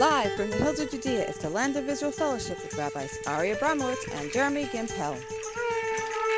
[0.00, 3.50] Live from the hills of Judea is the Land of Israel Fellowship with Rabbis Ari
[3.50, 5.22] Abramowitz and Jeremy Gimpel.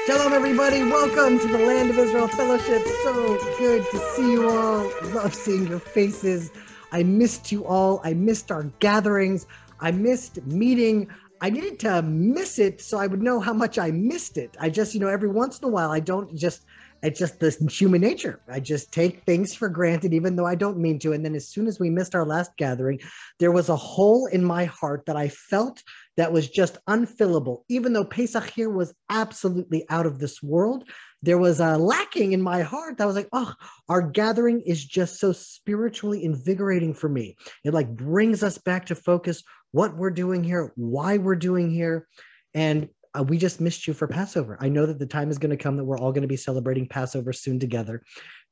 [0.05, 0.83] Shalom, everybody.
[0.83, 2.83] Welcome to the Land of Israel Fellowship.
[3.05, 4.91] So good to see you all.
[5.15, 6.51] Love seeing your faces.
[6.91, 8.01] I missed you all.
[8.03, 9.47] I missed our gatherings.
[9.79, 11.07] I missed meeting.
[11.41, 14.57] I needed to miss it so I would know how much I missed it.
[14.59, 16.65] I just, you know, every once in a while, I don't just
[17.03, 18.41] it's just this human nature.
[18.49, 21.13] I just take things for granted, even though I don't mean to.
[21.13, 23.01] And then as soon as we missed our last gathering,
[23.41, 25.83] there was a hole in my heart that I felt
[26.17, 27.63] that was just unfillable.
[27.69, 30.89] Even though Pesach here was absolutely out of this world,
[31.23, 33.01] there was a lacking in my heart.
[33.01, 33.53] I was like, oh,
[33.89, 37.37] our gathering is just so spiritually invigorating for me.
[37.65, 42.07] It like brings us back to focus what we're doing here, why we're doing here.
[42.55, 42.89] And
[43.21, 44.57] we just missed you for Passover.
[44.61, 46.37] I know that the time is going to come that we're all going to be
[46.37, 48.03] celebrating Passover soon together.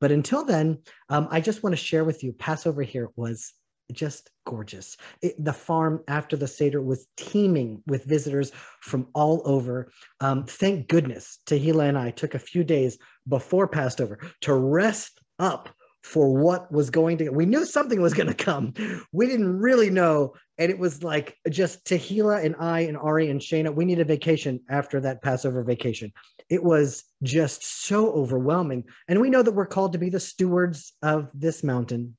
[0.01, 0.79] But until then,
[1.09, 3.53] um, I just want to share with you Passover here was
[3.93, 4.97] just gorgeous.
[5.23, 9.93] It, the farm after the Seder was teeming with visitors from all over.
[10.21, 15.71] Um, thank goodness Tahila and I took a few days before Passover to rest up
[16.03, 18.73] for what was going to we knew something was going to come.
[19.13, 23.41] We didn't really know and it was like just Tahila and I and Ari and
[23.41, 26.13] Shana we need a vacation after that Passover vacation.
[26.49, 30.93] It was just so overwhelming and we know that we're called to be the stewards
[31.03, 32.17] of this mountain.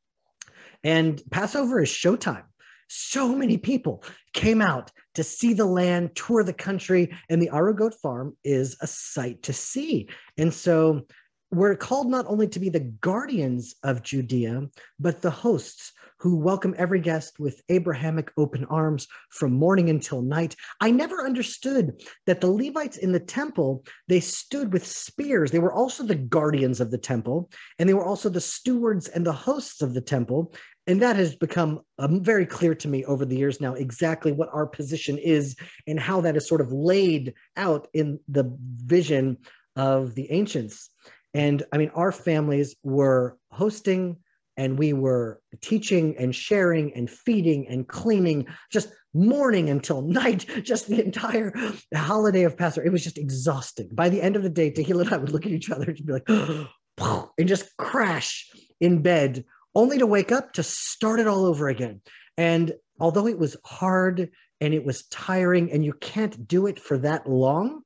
[0.84, 2.44] And Passover is showtime.
[2.88, 7.94] So many people came out to see the land, tour the country, and the Arugot
[8.02, 10.10] farm is a sight to see.
[10.38, 11.06] And so
[11.52, 14.68] we're called not only to be the guardians of Judea,
[15.00, 20.56] but the hosts who welcome every guest with Abrahamic open arms from morning until night.
[20.80, 25.52] I never understood that the Levites in the temple, they stood with spears.
[25.52, 27.50] They were also the guardians of the temple,
[27.80, 30.54] and they were also the stewards and the hosts of the temple.
[30.88, 34.50] And that has become um, very clear to me over the years now exactly what
[34.54, 35.56] our position is
[35.88, 39.38] and how that is sort of laid out in the vision
[39.76, 40.90] of the ancients.
[41.34, 44.18] And I mean, our families were hosting
[44.58, 50.88] and we were teaching and sharing and feeding and cleaning just morning until night, just
[50.88, 51.54] the entire
[51.96, 52.86] holiday of Passover.
[52.86, 53.90] It was just exhausting.
[53.92, 56.06] By the end of the day, Tehila and I would look at each other and
[56.06, 56.30] be like,
[57.38, 58.50] and just crash
[58.80, 62.02] in bed, only to wake up to start it all over again.
[62.38, 66.98] And although it was hard and it was tiring, and you can't do it for
[67.00, 67.82] that long,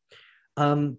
[0.58, 0.98] um,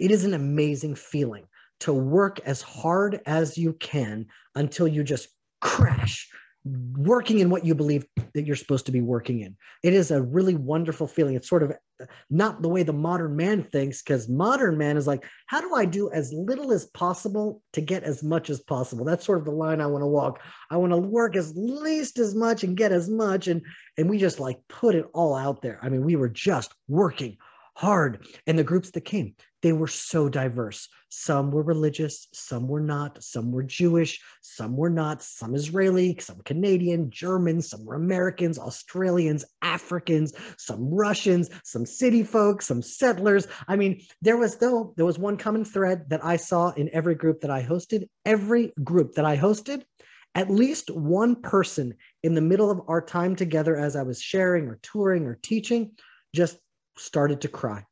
[0.00, 1.44] it is an amazing feeling
[1.82, 5.28] to work as hard as you can until you just
[5.60, 6.28] crash
[6.64, 9.56] working in what you believe that you're supposed to be working in.
[9.82, 11.34] It is a really wonderful feeling.
[11.34, 15.08] It's sort of uh, not the way the modern man thinks, because modern man is
[15.08, 19.04] like, how do I do as little as possible to get as much as possible?
[19.04, 20.40] That's sort of the line I want to walk.
[20.70, 23.48] I want to work as least as much and get as much.
[23.48, 23.62] And
[23.98, 25.80] and we just like put it all out there.
[25.82, 27.38] I mean, we were just working
[27.74, 28.26] hard.
[28.46, 30.88] And the groups that came, they were so diverse.
[31.08, 36.40] Some were religious, some were not, some were Jewish, some were not, some Israeli, some
[36.44, 43.46] Canadian, Germans, some were Americans, Australians, Africans, some Russians, some city folks, some settlers.
[43.68, 47.14] I mean, there was though there was one common thread that I saw in every
[47.14, 48.08] group that I hosted.
[48.24, 49.82] Every group that I hosted,
[50.34, 54.66] at least one person in the middle of our time together as I was sharing
[54.66, 55.92] or touring or teaching
[56.34, 56.58] just
[56.96, 57.84] started to cry.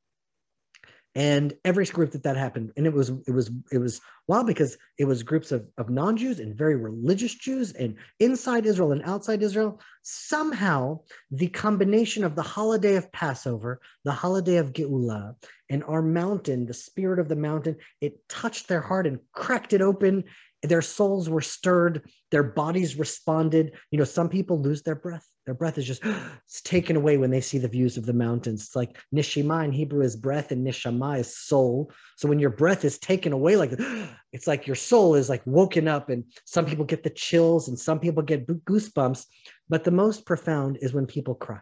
[1.17, 4.79] And every group that that happened and it was it was it was wild because
[4.97, 9.43] it was groups of, of non-jews and very religious jews and inside israel and outside
[9.43, 9.81] israel.
[10.03, 11.01] Somehow
[11.33, 15.35] the combination of the holiday of passover the holiday of geula
[15.69, 19.83] and our mountain the spirit of the mountain it touched their heart and cracked it
[19.83, 20.23] open
[20.63, 23.73] their souls were stirred their bodies responded.
[23.91, 25.27] You know some people lose their breath.
[25.47, 26.05] Their breath is just
[26.45, 28.65] it's taken away when they see the views of the mountains.
[28.65, 31.91] It's like nishima in hebrew is breath and nishama is soul.
[32.17, 33.73] So when your breath is taken away like
[34.33, 37.79] it's like your soul is like woken up and some people get the chills and
[37.79, 39.27] some people get goosebumps.
[39.69, 41.61] But the most profound is when people cry.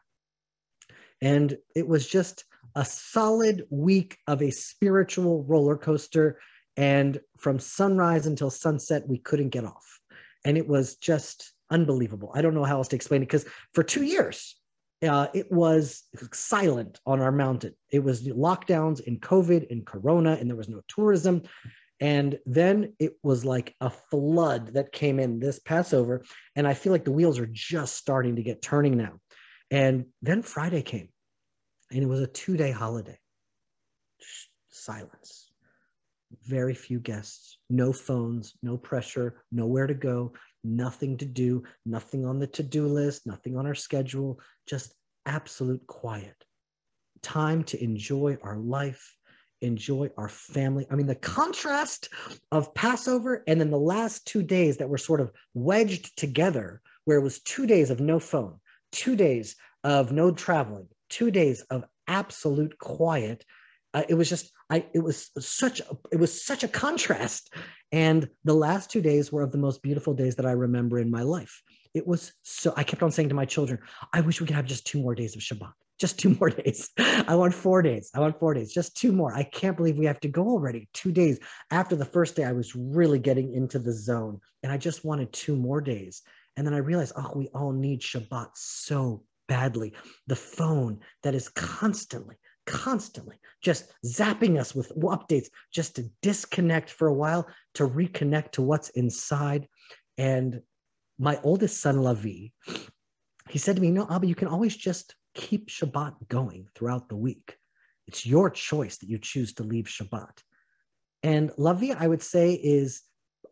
[1.20, 2.44] And it was just
[2.74, 6.38] a solid week of a spiritual roller coaster
[6.78, 10.00] and from sunrise until sunset, we couldn't get off.
[10.44, 12.30] And it was just unbelievable.
[12.36, 14.54] I don't know how else to explain it because for two years,
[15.02, 17.74] uh, it was silent on our mountain.
[17.90, 21.42] It was lockdowns in COVID and Corona, and there was no tourism.
[21.98, 26.24] And then it was like a flood that came in this Passover.
[26.54, 29.18] And I feel like the wheels are just starting to get turning now.
[29.72, 31.08] And then Friday came,
[31.90, 33.18] and it was a two day holiday.
[34.70, 35.47] Silence
[36.44, 40.32] very few guests, no phones, no pressure, nowhere to go,
[40.64, 44.94] nothing to do, nothing on the to do list, nothing on our schedule, just
[45.26, 46.36] absolute quiet.
[47.22, 49.16] Time to enjoy our life,
[49.60, 50.86] enjoy our family.
[50.90, 52.10] I mean, the contrast
[52.52, 57.18] of Passover and then the last two days that were sort of wedged together, where
[57.18, 58.60] it was two days of no phone,
[58.92, 63.44] two days of no traveling, two days of absolute quiet.
[63.94, 67.54] Uh, it was just, I, it was such, a, it was such a contrast.
[67.90, 71.10] And the last two days were of the most beautiful days that I remember in
[71.10, 71.62] my life.
[71.94, 73.80] It was so, I kept on saying to my children,
[74.12, 76.90] I wish we could have just two more days of Shabbat just two more days.
[76.96, 78.10] I want four days.
[78.14, 79.34] I want four days, just two more.
[79.34, 80.88] I can't believe we have to go already.
[80.94, 81.38] Two days.
[81.70, 85.32] After the first day, I was really getting into the zone and I just wanted
[85.32, 86.22] two more days.
[86.56, 89.94] And then I realized, oh, we all need Shabbat so badly.
[90.26, 92.36] The phone that is constantly,
[92.68, 98.62] constantly just zapping us with updates just to disconnect for a while, to reconnect to
[98.62, 99.66] what's inside.
[100.18, 100.60] And
[101.18, 102.52] my oldest son, Lavi,
[103.48, 107.16] he said to me, No, Abba, you can always just keep Shabbat going throughout the
[107.16, 107.56] week.
[108.06, 110.42] It's your choice that you choose to leave Shabbat.
[111.22, 113.02] And Lavi, I would say, is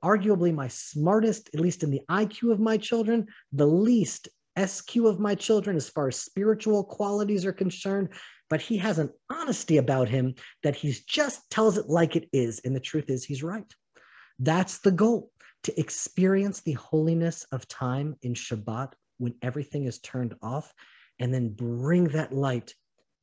[0.04, 4.28] arguably my smartest, at least in the IQ of my children, the least
[4.62, 8.08] SQ of my children as far as spiritual qualities are concerned.
[8.48, 12.60] But he has an honesty about him that he just tells it like it is.
[12.64, 13.72] And the truth is, he's right.
[14.38, 15.30] That's the goal
[15.64, 20.72] to experience the holiness of time in Shabbat when everything is turned off
[21.18, 22.74] and then bring that light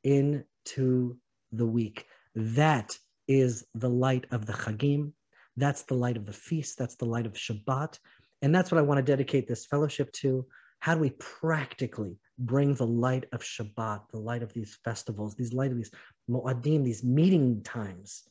[0.03, 1.17] into
[1.51, 2.05] the week.
[2.35, 2.97] That
[3.27, 5.13] is the light of the Chagim.
[5.55, 6.77] That's the light of the feast.
[6.77, 7.99] That's the light of Shabbat.
[8.41, 10.45] And that's what I want to dedicate this fellowship to.
[10.79, 15.53] How do we practically bring the light of Shabbat, the light of these festivals, these
[15.53, 15.91] light of these
[16.29, 18.23] Mo'adim, these meeting times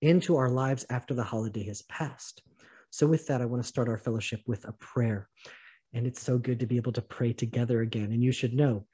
[0.00, 2.42] into our lives after the holiday has passed?
[2.90, 5.28] So, with that, I want to start our fellowship with a prayer.
[5.92, 8.12] And it's so good to be able to pray together again.
[8.12, 8.86] And you should know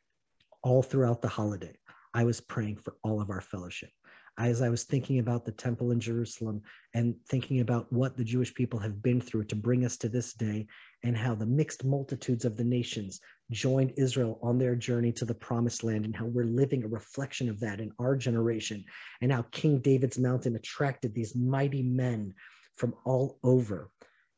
[0.63, 1.77] all throughout the holiday,
[2.13, 3.91] I was praying for all of our fellowship.
[4.37, 8.53] As I was thinking about the temple in Jerusalem and thinking about what the Jewish
[8.53, 10.67] people have been through to bring us to this day,
[11.05, 13.21] and how the mixed multitudes of the nations
[13.53, 17.49] joined Israel on their journey to the promised land, and how we're living a reflection
[17.49, 18.85] of that in our generation,
[19.21, 22.35] and how King David's mountain attracted these mighty men
[22.77, 23.91] from all over,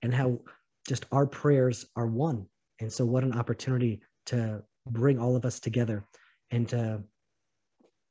[0.03, 0.41] and how
[0.87, 2.47] just our prayers are one.
[2.81, 6.05] And so, what an opportunity to bring all of us together
[6.51, 7.03] and to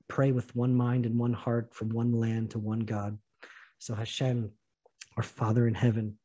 [0.07, 3.17] pray with one mind and one heart from one land to one God.
[3.79, 4.51] So, Hashem,
[5.17, 6.17] our Father in heaven,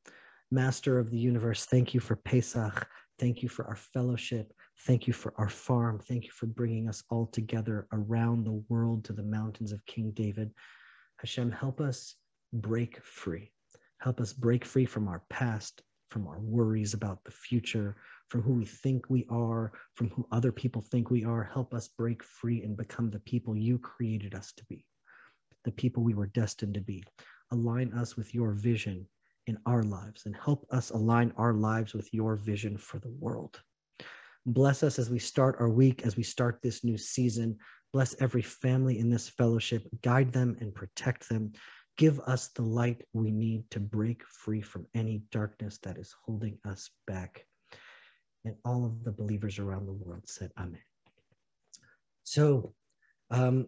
[0.52, 2.88] Master of the universe, thank you for Pesach.
[3.20, 4.52] Thank you for our fellowship.
[4.86, 6.00] Thank you for our farm.
[6.00, 10.10] Thank you for bringing us all together around the world to the mountains of King
[10.10, 10.50] David.
[11.18, 12.16] Hashem, help us
[12.52, 13.52] break free.
[13.98, 17.96] Help us break free from our past, from our worries about the future,
[18.28, 21.42] from who we think we are, from who other people think we are.
[21.42, 24.84] Help us break free and become the people you created us to be,
[25.64, 27.02] the people we were destined to be.
[27.52, 29.06] Align us with your vision
[29.46, 33.60] in our lives and help us align our lives with your vision for the world.
[34.46, 37.58] Bless us as we start our week, as we start this new season.
[37.92, 39.86] Bless every family in this fellowship.
[40.02, 41.52] Guide them and protect them.
[41.96, 46.58] Give us the light we need to break free from any darkness that is holding
[46.66, 47.46] us back.
[48.44, 50.80] And all of the believers around the world said amen.
[52.24, 52.74] So
[53.30, 53.66] um,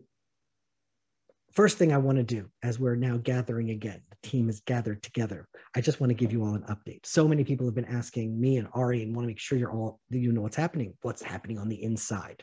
[1.52, 5.02] first thing i want to do as we're now gathering again the team is gathered
[5.02, 7.04] together i just want to give you all an update.
[7.04, 9.70] So many people have been asking me and ari and want to make sure you're
[9.70, 12.42] all you know what's happening what's happening on the inside.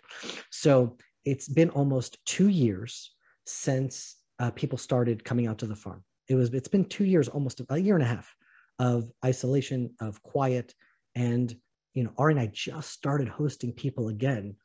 [0.51, 3.13] So it's been almost two years
[3.45, 7.27] since uh, people started coming out to the farm it was it's been two years
[7.27, 8.33] almost a year and a half
[8.79, 10.73] of isolation of quiet
[11.15, 11.55] and
[11.93, 14.55] you know, Ari and I just started hosting people again.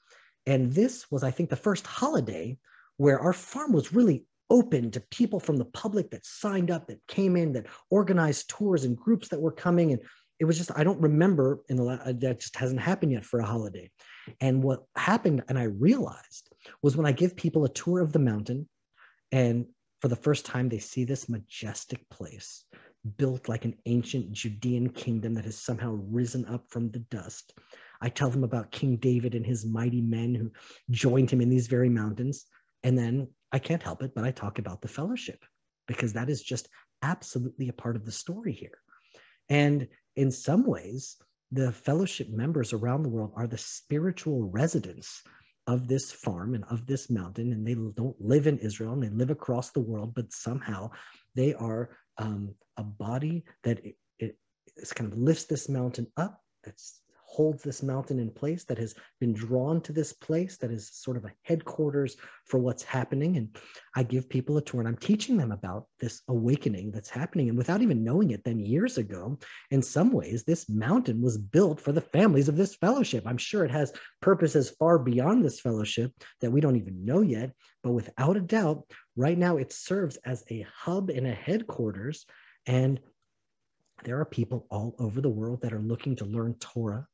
[0.47, 2.59] And this was, I think, the first holiday
[2.97, 7.00] where our farm was really open to people from the public that signed up, that
[7.09, 9.93] came in, that organized tours and groups that were coming.
[9.93, 10.00] And
[10.38, 13.40] it was just, I don't remember in the, uh, that just hasn't happened yet for
[13.40, 13.90] a holiday.
[14.40, 16.50] And what happened, and I realized,
[16.83, 18.69] was when I give people a tour of the mountain,
[19.35, 19.67] and
[20.00, 22.67] for the first time, they see this majestic place
[23.17, 27.53] built like an ancient Judean kingdom that has somehow risen up from the dust.
[28.00, 30.53] I tell them about King David and his mighty men who
[30.93, 32.45] joined him in these very mountains.
[32.85, 35.45] And then I can't help it, but I talk about the fellowship
[35.88, 36.69] because that is just
[37.03, 38.79] absolutely a part of the story here.
[39.49, 41.17] And in some ways,
[41.50, 45.25] the fellowship members around the world are the spiritual residents
[45.66, 47.52] of this farm and of this mountain.
[47.52, 50.90] And they don't live in Israel and they live across the world, but somehow
[51.35, 54.37] they are um, a body that it, it
[54.94, 56.40] kind of lifts this mountain up
[57.35, 61.17] holds this mountain in place, that has been drawn to this place, that is sort
[61.17, 63.37] of a headquarters for what's happening.
[63.37, 63.57] And
[63.97, 67.49] I give people a tour and I'm teaching them about this awakening that's happening.
[67.49, 69.37] And without even knowing it, then years ago,
[69.73, 73.25] in some ways, this mountain was built for the families of this fellowship.
[73.26, 77.50] I'm sure it has purposes far beyond this fellowship that we don't even know yet.
[77.83, 78.85] But without a doubt,
[79.17, 82.26] right now it serves as a hub and a headquarters.
[82.67, 83.00] And
[84.05, 87.09] there are people all over the world that are looking to learn Torah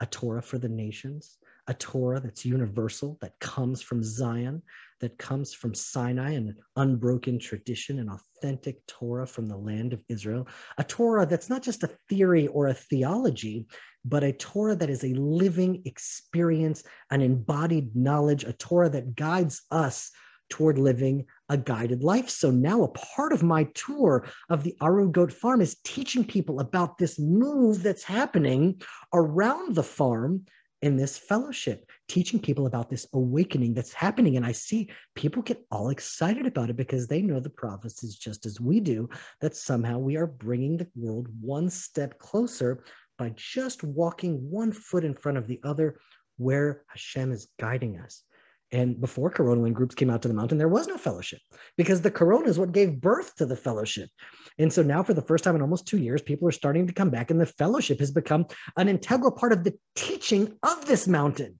[0.00, 4.62] a Torah for the nations, a Torah that's universal, that comes from Zion,
[5.00, 10.48] that comes from Sinai, an unbroken tradition, an authentic Torah from the land of Israel,
[10.78, 13.66] a Torah that's not just a theory or a theology,
[14.04, 19.62] but a Torah that is a living experience, an embodied knowledge, a Torah that guides
[19.70, 20.10] us
[20.48, 22.28] toward living a guided life.
[22.28, 26.98] So now a part of my tour of the Arugot Farm is teaching people about
[26.98, 28.80] this move that's happening
[29.12, 30.44] around the farm
[30.80, 34.36] in this fellowship, teaching people about this awakening that's happening.
[34.36, 38.46] And I see people get all excited about it because they know the prophecies just
[38.46, 39.08] as we do,
[39.40, 42.84] that somehow we are bringing the world one step closer
[43.18, 45.98] by just walking one foot in front of the other
[46.36, 48.22] where Hashem is guiding us.
[48.70, 51.40] And before Corona, when groups came out to the mountain, there was no fellowship
[51.76, 54.10] because the Corona is what gave birth to the fellowship.
[54.58, 56.92] And so now, for the first time in almost two years, people are starting to
[56.92, 58.46] come back, and the fellowship has become
[58.76, 61.58] an integral part of the teaching of this mountain.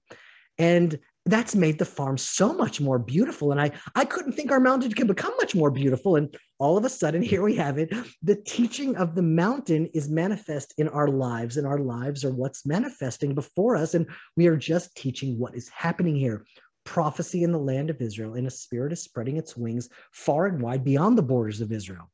[0.59, 3.51] And that's made the farm so much more beautiful.
[3.51, 6.15] And I, I couldn't think our mountain could become much more beautiful.
[6.15, 7.93] And all of a sudden, here we have it.
[8.21, 12.65] The teaching of the mountain is manifest in our lives, and our lives are what's
[12.65, 13.95] manifesting before us.
[13.95, 16.45] And we are just teaching what is happening here
[16.89, 20.59] prophecy in the land of Israel, and a spirit is spreading its wings far and
[20.59, 22.09] wide beyond the borders of Israel.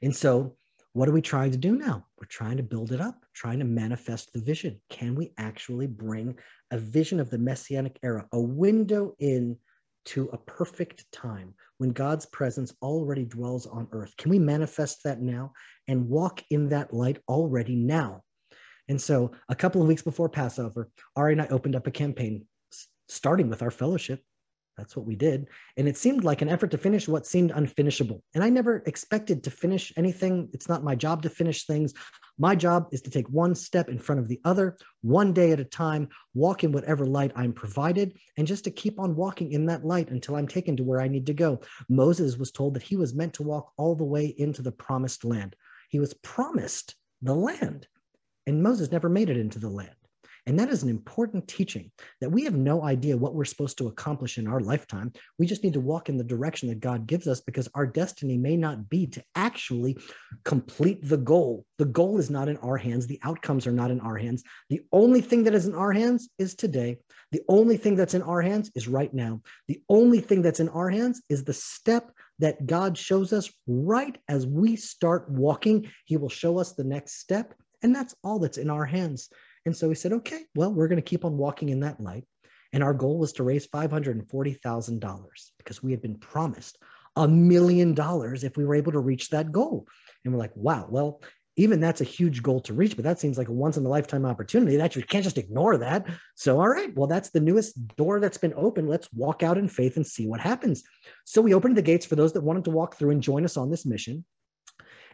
[0.00, 0.54] And so,
[0.92, 2.06] what are we trying to do now?
[2.16, 4.80] We're trying to build it up, trying to manifest the vision.
[4.90, 6.38] Can we actually bring
[6.70, 9.56] a vision of the messianic era, a window in
[10.04, 14.16] to a perfect time when God's presence already dwells on earth?
[14.16, 15.52] Can we manifest that now
[15.88, 18.22] and walk in that light already now?
[18.88, 22.46] And so, a couple of weeks before Passover, Ari and I opened up a campaign
[23.10, 24.22] starting with our fellowship.
[24.76, 25.48] That's what we did.
[25.76, 28.22] And it seemed like an effort to finish what seemed unfinishable.
[28.34, 30.48] And I never expected to finish anything.
[30.54, 31.92] It's not my job to finish things.
[32.38, 35.60] My job is to take one step in front of the other, one day at
[35.60, 39.66] a time, walk in whatever light I'm provided, and just to keep on walking in
[39.66, 41.60] that light until I'm taken to where I need to go.
[41.90, 45.26] Moses was told that he was meant to walk all the way into the promised
[45.26, 45.54] land.
[45.90, 47.86] He was promised the land,
[48.46, 49.90] and Moses never made it into the land.
[50.46, 53.88] And that is an important teaching that we have no idea what we're supposed to
[53.88, 55.12] accomplish in our lifetime.
[55.38, 58.36] We just need to walk in the direction that God gives us because our destiny
[58.36, 59.96] may not be to actually
[60.44, 61.66] complete the goal.
[61.78, 64.42] The goal is not in our hands, the outcomes are not in our hands.
[64.68, 66.98] The only thing that is in our hands is today.
[67.32, 69.42] The only thing that's in our hands is right now.
[69.68, 74.18] The only thing that's in our hands is the step that God shows us right
[74.28, 75.90] as we start walking.
[76.06, 77.54] He will show us the next step.
[77.82, 79.30] And that's all that's in our hands.
[79.66, 82.24] And so we said, okay, well, we're going to keep on walking in that light.
[82.72, 85.24] And our goal was to raise $540,000
[85.58, 86.78] because we had been promised
[87.16, 89.86] a million dollars if we were able to reach that goal.
[90.24, 91.20] And we're like, wow, well,
[91.56, 93.88] even that's a huge goal to reach, but that seems like a once in a
[93.88, 96.06] lifetime opportunity that you can't just ignore that.
[96.36, 98.88] So, all right, well, that's the newest door that's been opened.
[98.88, 100.82] Let's walk out in faith and see what happens.
[101.24, 103.56] So, we opened the gates for those that wanted to walk through and join us
[103.56, 104.24] on this mission.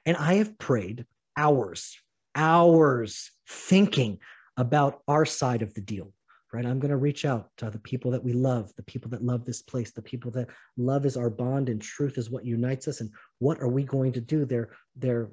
[0.04, 1.96] And I have prayed hours,
[2.34, 4.20] hours thinking
[4.56, 6.12] about our side of the deal
[6.52, 6.64] right?
[6.64, 9.44] I'm going to reach out to the people that we love the people that love
[9.44, 13.00] this place the people that love is our bond and truth is what unites us.
[13.00, 14.44] And what are we going to do?
[14.44, 15.30] They're they're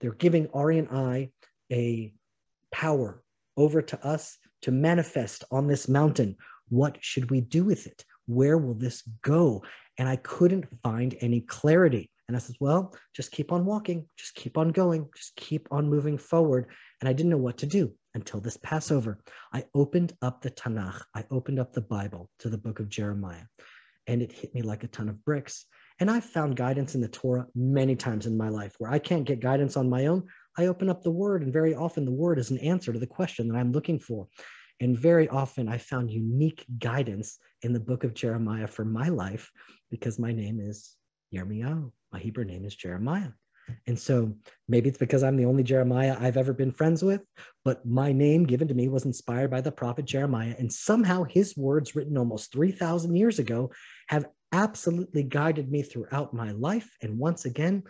[0.00, 1.30] they're giving ari and i
[1.70, 2.12] a
[2.72, 3.22] power
[3.56, 6.36] over to us to manifest on this mountain.
[6.68, 8.04] What should we do with it?
[8.26, 9.62] Where will this go?
[9.98, 12.10] And i couldn't find any clarity.
[12.28, 15.88] And I said, well, just keep on walking, just keep on going, just keep on
[15.88, 16.66] moving forward.
[17.00, 19.18] And I didn't know what to do until this Passover.
[19.52, 23.44] I opened up the Tanakh, I opened up the Bible to the book of Jeremiah,
[24.06, 25.64] and it hit me like a ton of bricks.
[26.00, 29.24] And I've found guidance in the Torah many times in my life where I can't
[29.24, 30.24] get guidance on my own.
[30.56, 33.06] I open up the word, and very often the word is an answer to the
[33.06, 34.28] question that I'm looking for.
[34.80, 39.50] And very often I found unique guidance in the book of Jeremiah for my life
[39.90, 40.94] because my name is
[41.34, 41.90] Yirmiyahu.
[42.12, 43.30] My Hebrew name is Jeremiah.
[43.86, 44.34] And so
[44.68, 47.22] maybe it's because I'm the only Jeremiah I've ever been friends with,
[47.64, 50.54] but my name given to me was inspired by the prophet Jeremiah.
[50.58, 53.70] And somehow his words, written almost 3,000 years ago,
[54.08, 56.90] have absolutely guided me throughout my life.
[57.02, 57.82] And once again,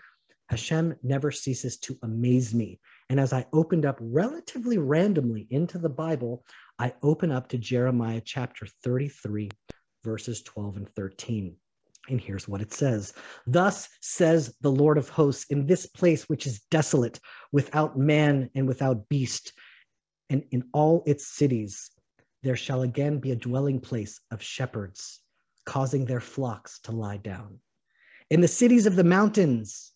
[0.48, 2.80] Hashem never ceases to amaze me
[3.10, 6.44] And as I opened up relatively randomly into the Bible,
[6.78, 9.50] I open up to Jeremiah chapter 33,
[10.04, 11.56] verses 12 and 13.
[12.08, 13.12] And here's what it says
[13.46, 17.20] Thus says the Lord of hosts, in this place which is desolate,
[17.52, 19.52] without man and without beast,
[20.30, 21.90] and in all its cities,
[22.42, 25.20] there shall again be a dwelling place of shepherds,
[25.66, 27.60] causing their flocks to lie down.
[28.30, 29.92] In the cities of the mountains,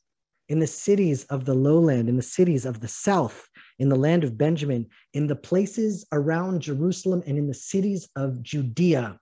[0.48, 4.24] in the cities of the lowland, in the cities of the south, in the land
[4.24, 9.18] of Benjamin, in the places around Jerusalem, and in the cities of Judea,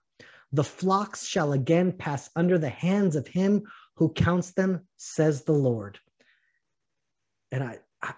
[0.51, 3.63] the flocks shall again pass under the hands of him
[3.95, 5.99] who counts them, says the Lord.
[7.51, 8.13] And I, I,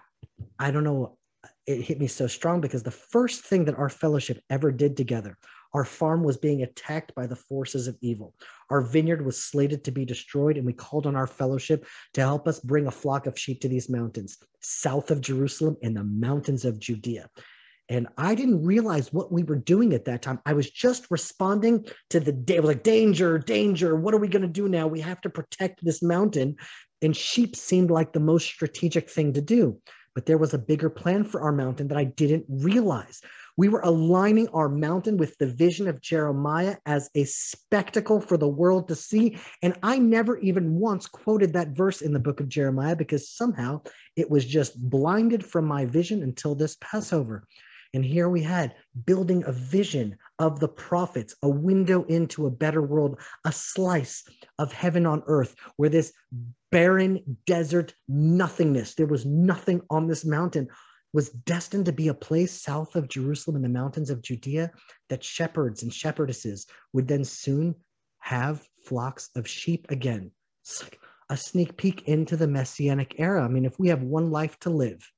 [0.58, 1.18] I don't know,
[1.66, 5.38] it hit me so strong because the first thing that our fellowship ever did together,
[5.72, 8.34] our farm was being attacked by the forces of evil.
[8.70, 12.46] Our vineyard was slated to be destroyed, and we called on our fellowship to help
[12.46, 16.64] us bring a flock of sheep to these mountains, south of Jerusalem in the mountains
[16.64, 17.28] of Judea.
[17.88, 20.40] And I didn't realize what we were doing at that time.
[20.46, 23.94] I was just responding to the day, like danger, danger.
[23.94, 24.86] What are we going to do now?
[24.86, 26.56] We have to protect this mountain.
[27.02, 29.80] And sheep seemed like the most strategic thing to do.
[30.14, 33.20] But there was a bigger plan for our mountain that I didn't realize.
[33.56, 38.48] We were aligning our mountain with the vision of Jeremiah as a spectacle for the
[38.48, 39.38] world to see.
[39.62, 43.82] And I never even once quoted that verse in the book of Jeremiah because somehow
[44.16, 47.46] it was just blinded from my vision until this Passover.
[47.94, 48.74] And here we had
[49.06, 54.24] building a vision of the prophets, a window into a better world, a slice
[54.58, 56.12] of heaven on earth, where this
[56.72, 60.68] barren desert nothingness, there was nothing on this mountain,
[61.12, 64.72] was destined to be a place south of Jerusalem in the mountains of Judea
[65.08, 67.76] that shepherds and shepherdesses would then soon
[68.18, 70.32] have flocks of sheep again.
[70.64, 70.98] It's like
[71.30, 73.44] a sneak peek into the messianic era.
[73.44, 75.08] I mean, if we have one life to live,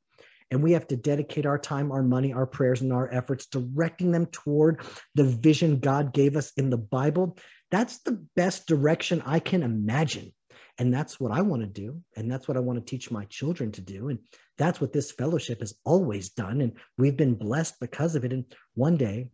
[0.50, 4.12] and we have to dedicate our time, our money, our prayers, and our efforts directing
[4.12, 4.80] them toward
[5.14, 7.36] the vision God gave us in the Bible.
[7.70, 10.32] That's the best direction I can imagine.
[10.78, 12.02] And that's what I want to do.
[12.16, 14.08] And that's what I want to teach my children to do.
[14.08, 14.18] And
[14.58, 16.60] that's what this fellowship has always done.
[16.60, 18.32] And we've been blessed because of it.
[18.32, 19.30] And one day,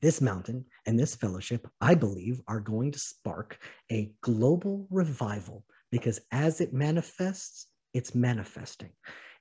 [0.00, 3.58] this mountain and this fellowship, I believe, are going to spark
[3.90, 8.90] a global revival because as it manifests, it's manifesting.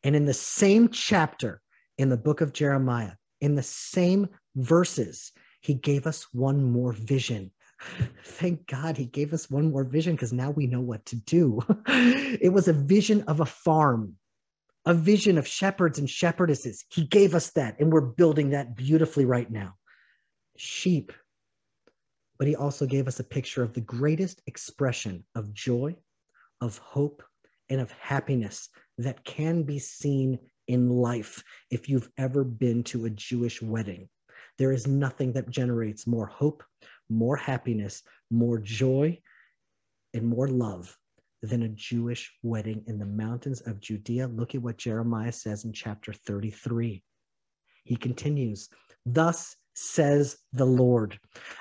[0.04, 1.62] And in the same chapter
[1.98, 7.52] in the book of Jeremiah, in the same verses, he gave us one more vision.
[8.24, 11.60] Thank God he gave us one more vision because now we know what to do.
[11.88, 14.16] it was a vision of a farm,
[14.86, 16.84] a vision of shepherds and shepherdesses.
[16.90, 19.76] He gave us that, and we're building that beautifully right now.
[20.58, 21.12] Sheep.
[22.38, 25.96] But he also gave us a picture of the greatest expression of joy,
[26.60, 27.24] of hope,
[27.72, 33.10] and of happiness that can be seen in life if you've ever been to a
[33.10, 34.10] Jewish wedding.
[34.58, 36.64] There is nothing that generates more hope,
[37.10, 39.20] more happiness, more joy,
[40.14, 40.96] and more love
[41.42, 44.28] than a Jewish wedding in the mountains of Judea.
[44.28, 47.02] Look at what Jeremiah says in chapter 33.
[47.86, 48.70] He continues,
[49.06, 51.18] Thus says the Lord,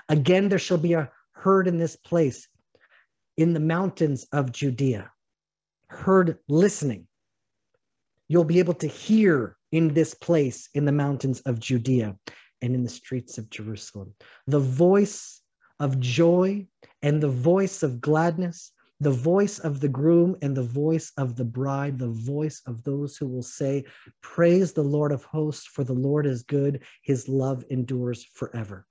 [0.08, 2.48] again there shall be a heard in this place
[3.36, 5.10] in the mountains of Judea,
[5.90, 7.06] heard listening.
[8.28, 12.16] You'll be able to hear in this place in the mountains of Judea
[12.62, 14.14] and in the streets of Jerusalem.
[14.46, 15.42] The voice
[15.80, 16.66] of joy
[17.02, 21.44] and the voice of gladness, the voice of the groom and the voice of the
[21.44, 23.84] bride, the voice of those who will say,
[24.20, 28.86] Praise the Lord of hosts, for the Lord is good, his love endures forever.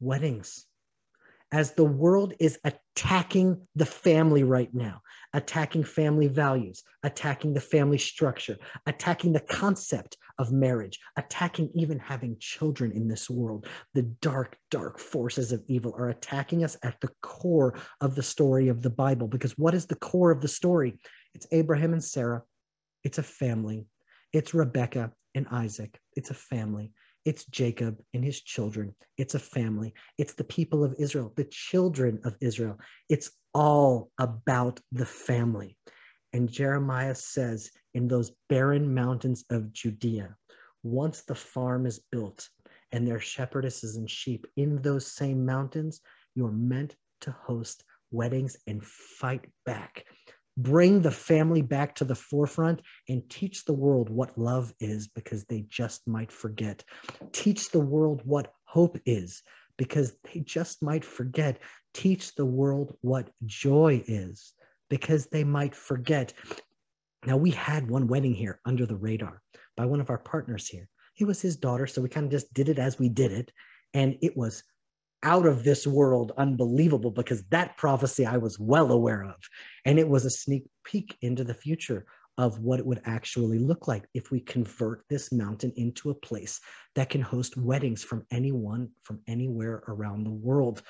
[0.00, 0.65] Weddings
[1.56, 5.00] as the world is attacking the family right now,
[5.32, 12.36] attacking family values, attacking the family structure, attacking the concept of marriage, attacking even having
[12.38, 13.66] children in this world.
[13.94, 18.68] The dark, dark forces of evil are attacking us at the core of the story
[18.68, 19.26] of the Bible.
[19.26, 20.98] Because what is the core of the story?
[21.34, 22.42] It's Abraham and Sarah,
[23.02, 23.86] it's a family,
[24.30, 26.92] it's Rebecca and Isaac, it's a family.
[27.26, 28.94] It's Jacob and his children.
[29.18, 29.92] It's a family.
[30.16, 32.78] It's the people of Israel, the children of Israel.
[33.08, 35.76] It's all about the family.
[36.32, 40.36] And Jeremiah says in those barren mountains of Judea,
[40.84, 42.48] once the farm is built
[42.92, 46.00] and there are shepherdesses and sheep in those same mountains,
[46.36, 50.04] you're meant to host weddings and fight back
[50.56, 55.44] bring the family back to the forefront and teach the world what love is because
[55.44, 56.82] they just might forget.
[57.32, 59.42] Teach the world what hope is
[59.76, 61.58] because they just might forget.
[61.92, 64.54] Teach the world what joy is
[64.88, 66.32] because they might forget.
[67.26, 69.42] Now, we had one wedding here under the radar.
[69.76, 70.88] by one of our partners here.
[71.18, 73.52] It was his daughter, so we kind of just did it as we did it.
[73.92, 74.62] And it was
[75.22, 79.36] out of this world unbelievable because that prophecy I was well aware of.
[79.84, 82.06] And it was a sneak peek into the future
[82.38, 86.60] of what it would actually look like if we convert this mountain into a place
[86.94, 90.82] that can host weddings from anyone from anywhere around the world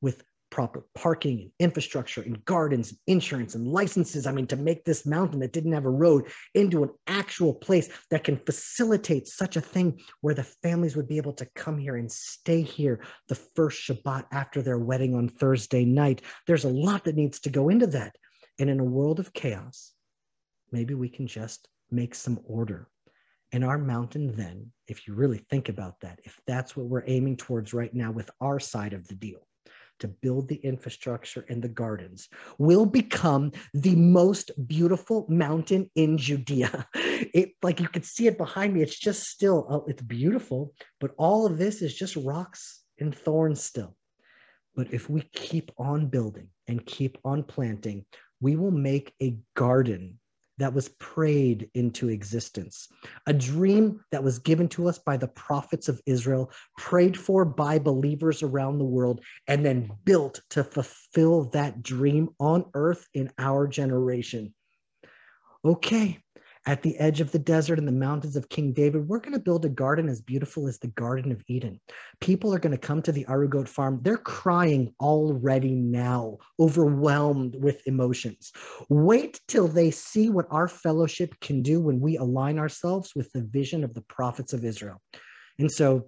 [0.00, 0.22] with
[0.52, 4.26] proper parking and infrastructure and gardens, and insurance and licenses.
[4.26, 7.88] I mean, to make this mountain that didn't have a road into an actual place
[8.10, 11.96] that can facilitate such a thing where the families would be able to come here
[11.96, 16.20] and stay here the first Shabbat after their wedding on Thursday night.
[16.46, 18.14] There's a lot that needs to go into that.
[18.60, 19.92] And in a world of chaos,
[20.70, 22.88] maybe we can just make some order.
[23.52, 27.38] And our mountain, then, if you really think about that, if that's what we're aiming
[27.38, 29.46] towards right now with our side of the deal,
[30.02, 36.86] to build the infrastructure and the gardens will become the most beautiful mountain in Judea.
[37.34, 38.82] It like you can see it behind me.
[38.82, 43.62] It's just still, oh, it's beautiful, but all of this is just rocks and thorns
[43.62, 43.96] still.
[44.74, 48.04] But if we keep on building and keep on planting,
[48.40, 50.18] we will make a garden
[50.62, 52.88] that was prayed into existence,
[53.26, 57.78] a dream that was given to us by the prophets of Israel, prayed for by
[57.78, 63.66] believers around the world, and then built to fulfill that dream on earth in our
[63.66, 64.54] generation.
[65.64, 66.18] Okay,
[66.66, 69.40] at the edge of the desert and the mountains of King David, we're going to
[69.40, 71.80] build a garden as beautiful as the Garden of Eden.
[72.20, 73.98] People are going to come to the Arugot farm.
[74.02, 78.52] They're crying already now, overwhelmed with emotions.
[78.88, 83.42] Wait till they see what our fellowship can do when we align ourselves with the
[83.42, 85.00] vision of the prophets of Israel.
[85.58, 86.06] And so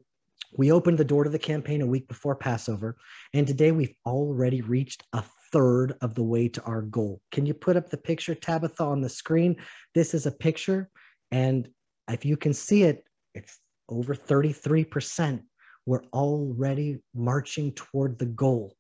[0.57, 2.97] we opened the door to the campaign a week before Passover,
[3.33, 7.21] and today we've already reached a third of the way to our goal.
[7.31, 9.55] Can you put up the picture, Tabitha, on the screen?
[9.95, 10.90] This is a picture,
[11.31, 11.69] and
[12.11, 13.05] if you can see it,
[13.37, 15.40] it's over 33%.
[15.87, 18.75] We're already marching toward the goal.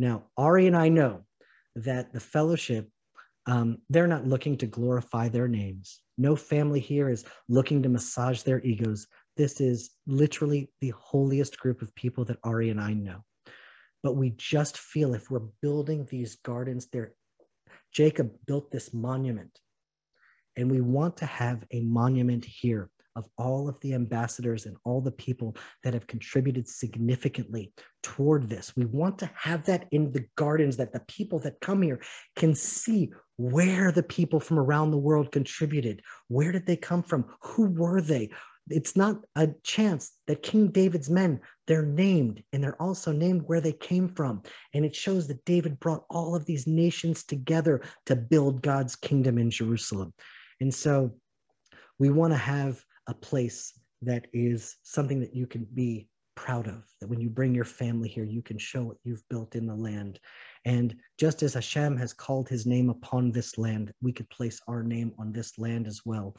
[0.00, 1.22] Now, Ari and I know
[1.76, 2.90] that the fellowship,
[3.46, 6.00] um, they're not looking to glorify their names.
[6.18, 9.06] No family here is looking to massage their egos.
[9.36, 13.22] This is literally the holiest group of people that Ari and I know
[14.06, 17.12] but we just feel if we're building these gardens there
[17.92, 19.58] jacob built this monument
[20.56, 25.00] and we want to have a monument here of all of the ambassadors and all
[25.00, 28.76] the people that have contributed significantly toward this.
[28.76, 32.00] We want to have that in the gardens that the people that come here
[32.36, 36.02] can see where the people from around the world contributed.
[36.28, 37.24] Where did they come from?
[37.40, 38.28] Who were they?
[38.68, 43.60] It's not a chance that King David's men, they're named and they're also named where
[43.60, 44.42] they came from.
[44.74, 49.38] And it shows that David brought all of these nations together to build God's kingdom
[49.38, 50.12] in Jerusalem.
[50.60, 51.12] And so
[51.98, 56.84] we want to have a place that is something that you can be proud of,
[57.00, 59.74] that when you bring your family here, you can show what you've built in the
[59.74, 60.20] land.
[60.64, 64.82] And just as Hashem has called his name upon this land, we could place our
[64.82, 66.36] name on this land as well.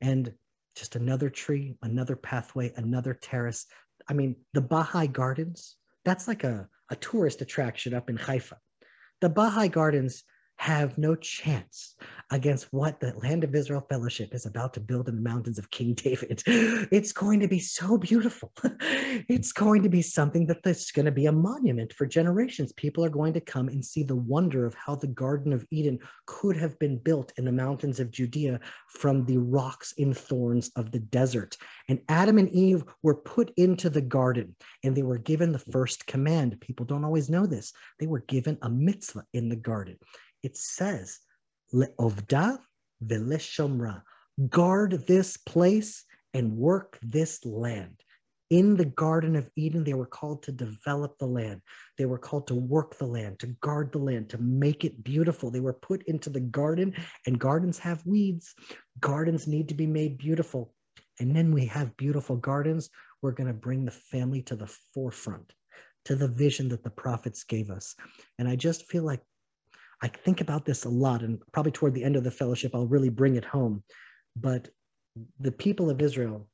[0.00, 0.32] And
[0.76, 3.66] just another tree, another pathway, another terrace.
[4.08, 8.58] I mean, the Baha'i Gardens, that's like a, a tourist attraction up in Haifa.
[9.20, 10.22] The Baha'i Gardens
[10.58, 11.94] have no chance
[12.30, 15.70] against what the Land of Israel Fellowship is about to build in the mountains of
[15.70, 16.42] King David.
[16.46, 18.52] It's going to be so beautiful.
[19.28, 22.72] It's going to be something that that's going to be a monument for generations.
[22.72, 25.98] People are going to come and see the wonder of how the Garden of Eden
[26.26, 30.90] could have been built in the mountains of Judea from the rocks and thorns of
[30.90, 31.56] the desert.
[31.88, 36.06] And Adam and Eve were put into the garden and they were given the first
[36.06, 36.60] command.
[36.60, 37.72] People don't always know this.
[37.98, 39.96] They were given a mitzvah in the garden
[40.42, 41.18] it says,
[41.72, 42.58] Le'ovda
[43.04, 44.02] v'leshomra,
[44.48, 48.00] guard this place and work this land.
[48.50, 51.62] In the Garden of Eden, they were called to develop the land.
[51.98, 55.50] They were called to work the land, to guard the land, to make it beautiful.
[55.50, 56.94] They were put into the garden,
[57.26, 58.54] and gardens have weeds.
[59.00, 60.72] Gardens need to be made beautiful.
[61.18, 62.88] And then we have beautiful gardens.
[63.20, 65.52] We're going to bring the family to the forefront,
[66.04, 67.96] to the vision that the prophets gave us.
[68.38, 69.22] And I just feel like
[70.02, 72.86] I think about this a lot, and probably toward the end of the fellowship, I'll
[72.86, 73.82] really bring it home.
[74.36, 74.68] But
[75.40, 76.48] the people of Israel,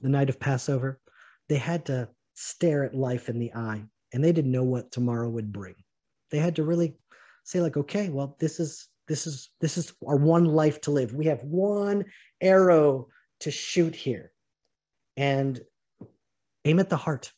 [0.00, 1.00] the night of Passover,
[1.48, 5.28] they had to stare at life in the eye, and they didn't know what tomorrow
[5.28, 5.74] would bring.
[6.30, 6.96] They had to really
[7.44, 11.12] say, like, okay, well, this is this is this is our one life to live.
[11.12, 12.04] We have one
[12.40, 13.08] arrow
[13.40, 14.32] to shoot here,
[15.16, 15.60] and
[16.64, 17.32] aim at the heart.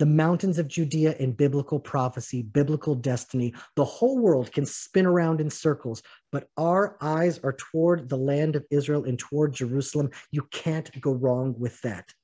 [0.00, 3.52] The mountains of Judea in biblical prophecy, biblical destiny.
[3.76, 8.56] The whole world can spin around in circles, but our eyes are toward the land
[8.56, 10.08] of Israel and toward Jerusalem.
[10.30, 12.14] You can't go wrong with that.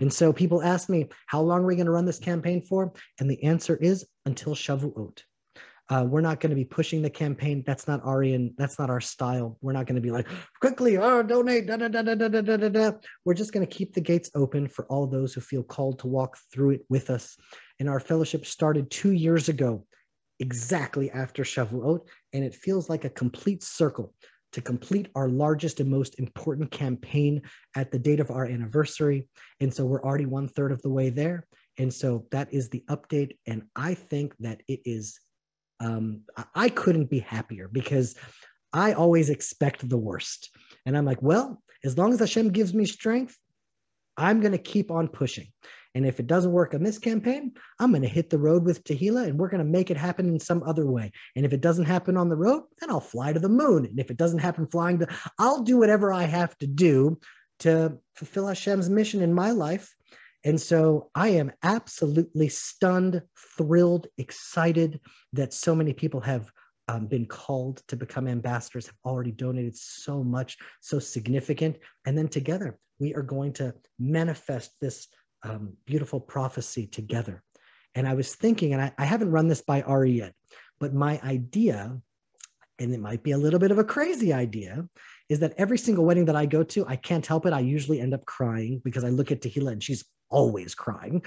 [0.00, 2.92] And so people ask me, how long are we going to run this campaign for?
[3.18, 5.18] And the answer is until Shavuot.
[5.90, 7.62] Uh, we're not going to be pushing the campaign.
[7.66, 8.54] That's not Arian.
[8.56, 9.58] That's not our style.
[9.60, 10.26] We're not going to be like,
[10.60, 11.66] quickly, oh, donate.
[11.66, 12.92] Da, da, da, da, da, da, da.
[13.24, 16.06] We're just going to keep the gates open for all those who feel called to
[16.06, 17.36] walk through it with us.
[17.78, 19.86] And our fellowship started two years ago,
[20.40, 22.00] exactly after Shavuot.
[22.32, 24.14] And it feels like a complete circle
[24.52, 27.42] to complete our largest and most important campaign
[27.76, 29.28] at the date of our anniversary.
[29.60, 31.46] And so we're already one third of the way there.
[31.76, 33.36] And so that is the update.
[33.46, 35.18] And I think that it is
[35.80, 36.22] um,
[36.54, 38.16] I couldn't be happier because
[38.72, 40.50] I always expect the worst.
[40.86, 43.36] And I'm like, well, as long as Hashem gives me strength,
[44.16, 45.48] I'm going to keep on pushing.
[45.94, 48.82] And if it doesn't work on this campaign, I'm going to hit the road with
[48.82, 51.12] Tehillah and we're going to make it happen in some other way.
[51.36, 53.86] And if it doesn't happen on the road, then I'll fly to the moon.
[53.86, 55.08] And if it doesn't happen flying to,
[55.38, 57.18] I'll do whatever I have to do
[57.60, 59.94] to fulfill Hashem's mission in my life.
[60.44, 63.22] And so I am absolutely stunned,
[63.56, 65.00] thrilled, excited
[65.32, 66.52] that so many people have
[66.88, 71.78] um, been called to become ambassadors, have already donated so much, so significant.
[72.04, 75.08] And then together, we are going to manifest this
[75.42, 77.42] um, beautiful prophecy together.
[77.94, 80.34] And I was thinking, and I, I haven't run this by Ari yet,
[80.78, 81.98] but my idea,
[82.78, 84.86] and it might be a little bit of a crazy idea,
[85.28, 87.52] is that every single wedding that I go to, I can't help it.
[87.52, 91.22] I usually end up crying because I look at Tehillah and she's always crying.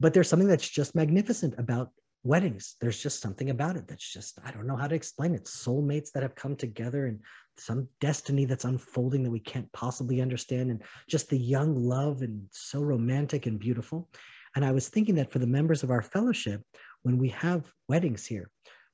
[0.00, 1.90] But there's something that's just magnificent about
[2.24, 2.76] weddings.
[2.80, 5.44] There's just something about it that's just, I don't know how to explain it.
[5.44, 7.20] Soulmates that have come together and
[7.56, 12.46] some destiny that's unfolding that we can't possibly understand, and just the young love and
[12.50, 14.08] so romantic and beautiful.
[14.54, 16.62] And I was thinking that for the members of our fellowship,
[17.02, 18.50] when we have weddings here,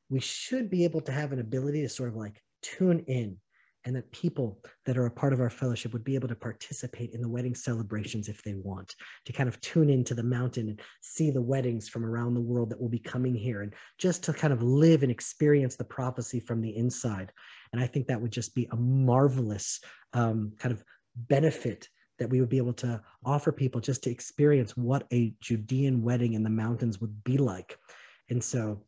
[0.09, 3.37] we should be able to have an ability to sort of like tune in
[3.85, 7.13] and that people that are a part of our fellowship would be able to participate
[7.13, 8.95] in the wedding celebrations if they want,
[9.25, 12.71] to kind of tune into the mountain and see the weddings from around the world
[12.71, 16.41] that will be coming here, and just to kind of live and experience the prophecy
[16.41, 17.31] from the inside.
[17.73, 19.81] And I think that would just be a marvelous
[20.13, 20.83] um, kind of
[21.17, 26.03] benefit that we would be able to offer people just to experience what a Judean
[26.03, 27.77] wedding in the mountains would be like.
[28.31, 28.83] And so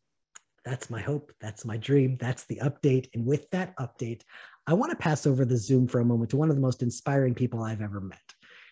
[0.67, 1.31] that's my hope.
[1.39, 2.17] That's my dream.
[2.19, 3.07] That's the update.
[3.13, 4.23] And with that update,
[4.67, 6.81] I want to pass over the Zoom for a moment to one of the most
[6.83, 8.19] inspiring people I've ever met.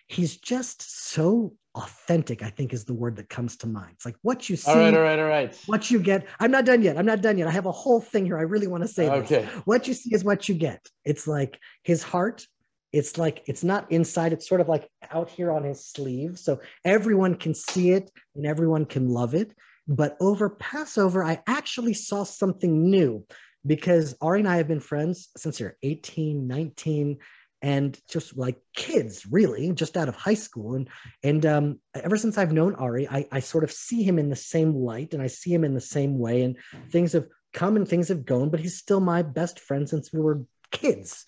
[0.08, 3.92] He's just so authentic, I think is the word that comes to mind.
[3.94, 4.70] It's like what you see.
[4.70, 5.58] All right, all right, all right.
[5.68, 6.28] What you get.
[6.40, 6.98] I'm not done yet.
[6.98, 7.48] I'm not done yet.
[7.48, 8.38] I have a whole thing here.
[8.38, 9.44] I really want to say okay.
[9.44, 9.50] This.
[9.64, 10.86] What you see is what you get.
[11.06, 12.46] It's like his heart.
[12.92, 14.34] It's like it's not inside.
[14.34, 16.38] It's sort of like out here on his sleeve.
[16.38, 19.54] So everyone can see it and everyone can love it.
[19.88, 23.26] But over Passover, I actually saw something new
[23.66, 27.18] because Ari and I have been friends since we are 18, 19,
[27.62, 30.76] and just like kids, really, just out of high school.
[30.76, 30.90] And
[31.24, 34.36] and um, ever since I've known Ari, I, I sort of see him in the
[34.36, 36.44] same light and I see him in the same way.
[36.44, 36.58] And
[36.92, 40.20] things have come and things have gone, but he's still my best friend since we
[40.20, 41.26] were kids.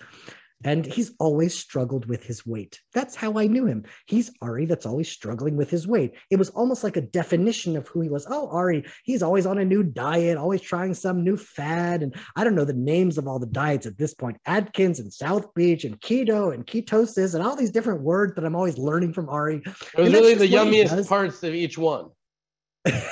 [0.63, 2.80] And he's always struggled with his weight.
[2.93, 3.86] That's how I knew him.
[4.08, 6.15] He's Ari that's always struggling with his weight.
[6.32, 8.26] It was almost like a definition of who he was.
[8.28, 12.02] Oh, Ari, he's always on a new diet, always trying some new fad.
[12.02, 15.13] And I don't know the names of all the diets at this point Atkins and
[15.13, 19.13] South Beach and keto and ketosis and all these different words that I'm always learning
[19.13, 19.62] from Ari.
[19.63, 22.10] It was really the yummiest parts of each one.
[22.86, 23.06] and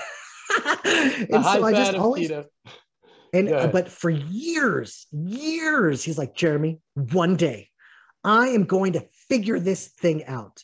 [1.43, 2.31] so I just always.
[2.31, 2.45] Keto
[3.35, 7.69] and uh, but for years, years, he's like, Jeremy, one day
[8.23, 10.63] I am going to figure this thing out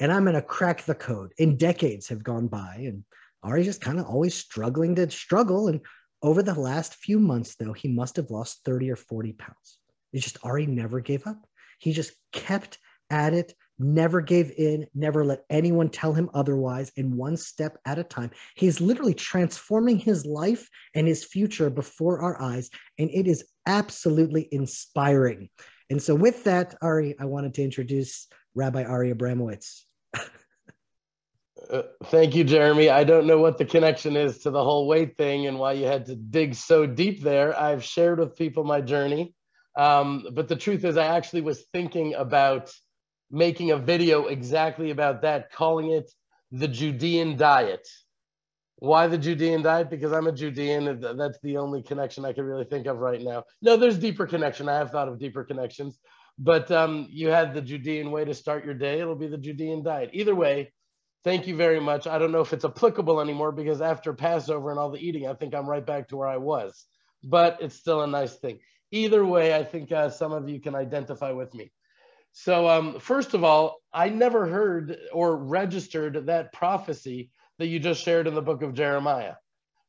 [0.00, 1.32] and I'm going to crack the code.
[1.38, 3.04] And decades have gone by, and
[3.42, 5.68] Ari's just kind of always struggling to struggle.
[5.68, 5.80] And
[6.22, 9.78] over the last few months, though, he must have lost 30 or 40 pounds.
[10.12, 11.46] It's just Ari never gave up.
[11.78, 12.78] He just kept
[13.10, 17.98] at it, never gave in, never let anyone tell him otherwise, and one step at
[17.98, 18.30] a time.
[18.54, 24.48] He's literally transforming his life and his future before our eyes, and it is absolutely
[24.52, 25.48] inspiring.
[25.88, 29.82] And so, with that, Ari, I wanted to introduce Rabbi Ari Abramowitz.
[31.70, 32.88] Uh, thank you, Jeremy.
[32.88, 35.86] I don't know what the connection is to the whole weight thing and why you
[35.86, 37.58] had to dig so deep there.
[37.58, 39.34] I've shared with people my journey.
[39.78, 42.72] Um, but the truth is, I actually was thinking about
[43.30, 46.10] making a video exactly about that, calling it
[46.50, 47.86] the Judean diet.
[48.76, 49.90] Why the Judean diet?
[49.90, 51.00] Because I'm a Judean.
[51.00, 53.44] That's the only connection I can really think of right now.
[53.60, 54.68] No, there's deeper connection.
[54.68, 55.98] I have thought of deeper connections,
[56.38, 59.00] but um, you had the Judean way to start your day.
[59.00, 60.10] It'll be the Judean diet.
[60.14, 60.72] Either way,
[61.24, 62.06] thank you very much.
[62.06, 65.34] I don't know if it's applicable anymore because after Passover and all the eating, I
[65.34, 66.86] think I'm right back to where I was,
[67.22, 68.60] but it's still a nice thing.
[68.92, 71.70] Either way, I think uh, some of you can identify with me.
[72.32, 78.02] So, um, first of all, I never heard or registered that prophecy that you just
[78.02, 79.34] shared in the book of Jeremiah.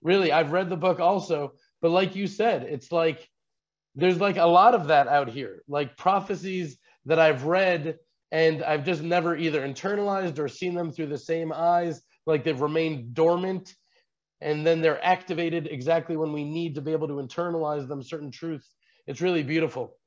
[0.02, 3.30] Really, I've read the book also, but like you said, it's like
[3.96, 7.98] there's like a lot of that out here, like prophecies that I've read
[8.32, 12.60] and I've just never either internalized or seen them through the same eyes, like they've
[12.60, 13.76] remained dormant
[14.40, 18.32] and then they're activated exactly when we need to be able to internalize them certain
[18.32, 18.74] truths.
[19.06, 19.98] It's really beautiful.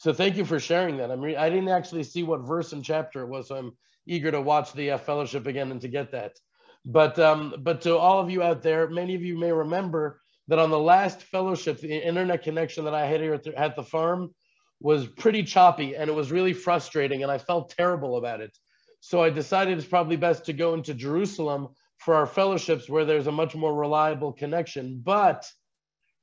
[0.00, 1.10] So thank you for sharing that.
[1.10, 3.72] I mean, I didn't actually see what verse and chapter it was, so I'm
[4.06, 6.38] eager to watch the uh, fellowship again and to get that.
[6.86, 10.58] But um, but to all of you out there, many of you may remember that
[10.58, 13.82] on the last fellowship, the internet connection that I had here at the, at the
[13.82, 14.34] farm
[14.80, 18.56] was pretty choppy and it was really frustrating, and I felt terrible about it.
[19.00, 23.26] So I decided it's probably best to go into Jerusalem for our fellowships where there's
[23.26, 25.02] a much more reliable connection.
[25.04, 25.46] But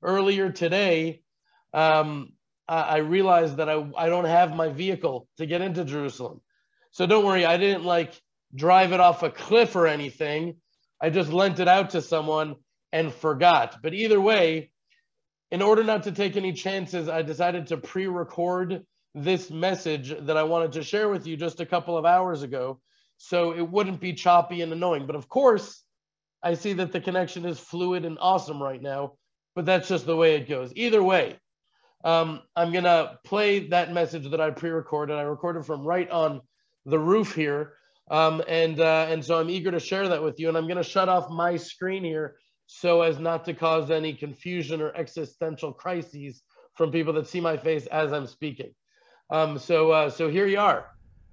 [0.01, 1.21] earlier today,
[1.75, 2.31] um,
[2.67, 6.41] I realized that I, I don't have my vehicle to get into Jerusalem.
[6.91, 8.19] So don't worry, I didn't like
[8.53, 10.57] drive it off a cliff or anything.
[10.99, 12.55] I just lent it out to someone
[12.91, 13.77] and forgot.
[13.81, 14.71] But either way,
[15.51, 20.37] in order not to take any chances, I decided to pre record this message that
[20.37, 22.79] I wanted to share with you just a couple of hours ago.
[23.17, 25.07] So it wouldn't be choppy and annoying.
[25.07, 25.83] But of course,
[26.43, 29.13] I see that the connection is fluid and awesome right now,
[29.55, 30.71] but that's just the way it goes.
[30.75, 31.37] Either way,
[32.03, 35.13] um, I'm gonna play that message that I pre-recorded.
[35.13, 36.41] I recorded from right on
[36.85, 37.73] the roof here,
[38.11, 40.47] um, and uh, and so I'm eager to share that with you.
[40.47, 44.81] And I'm gonna shut off my screen here so as not to cause any confusion
[44.81, 46.43] or existential crises
[46.75, 48.73] from people that see my face as I'm speaking.
[49.29, 50.85] Um, so uh, so here you are.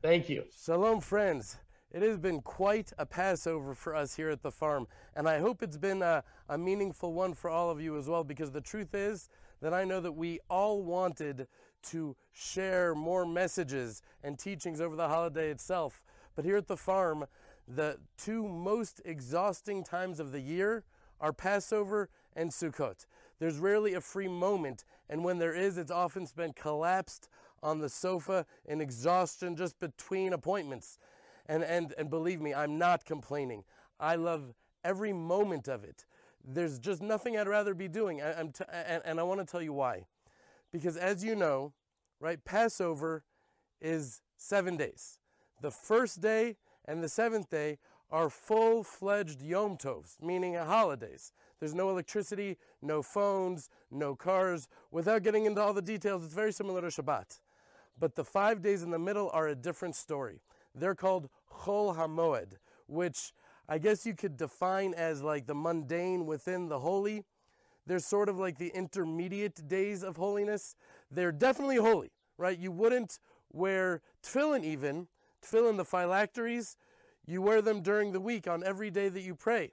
[0.02, 0.44] Thank you.
[0.64, 1.58] Shalom, friends.
[1.90, 5.62] It has been quite a Passover for us here at the farm, and I hope
[5.62, 8.24] it's been a, a meaningful one for all of you as well.
[8.24, 9.28] Because the truth is
[9.64, 11.48] that I know that we all wanted
[11.84, 16.04] to share more messages and teachings over the holiday itself.
[16.36, 17.24] But here at the farm,
[17.66, 20.84] the two most exhausting times of the year
[21.18, 23.06] are Passover and Sukkot.
[23.38, 27.30] There's rarely a free moment, and when there is, it's often spent collapsed
[27.62, 30.98] on the sofa in exhaustion just between appointments.
[31.46, 33.64] And, and, and believe me, I'm not complaining.
[33.98, 34.52] I love
[34.84, 36.04] every moment of it
[36.44, 38.20] there's just nothing I'd rather be doing.
[38.20, 40.04] I, am t- and, and I want to tell you why.
[40.72, 41.72] Because as you know,
[42.20, 43.24] right, Passover
[43.80, 45.18] is seven days.
[45.60, 47.78] The first day and the seventh day
[48.10, 51.32] are full fledged Yom Tovs, meaning holidays.
[51.58, 54.68] There's no electricity, no phones, no cars.
[54.90, 57.40] Without getting into all the details, it's very similar to Shabbat.
[57.98, 60.42] But the five days in the middle are a different story.
[60.74, 62.54] They're called Chol HaMoed,
[62.86, 63.32] which
[63.68, 67.24] I guess you could define as like the mundane within the holy.
[67.86, 70.76] They're sort of like the intermediate days of holiness.
[71.10, 72.58] They're definitely holy, right?
[72.58, 73.18] You wouldn't
[73.52, 75.08] wear tefillin even,
[75.42, 76.76] tefillin, the phylacteries,
[77.26, 79.72] you wear them during the week on every day that you pray.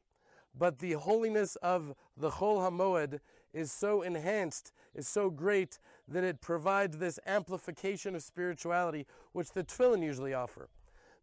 [0.58, 3.20] But the holiness of the Chol HaMoed
[3.54, 9.64] is so enhanced, is so great, that it provides this amplification of spirituality, which the
[9.64, 10.70] tefillin usually offer.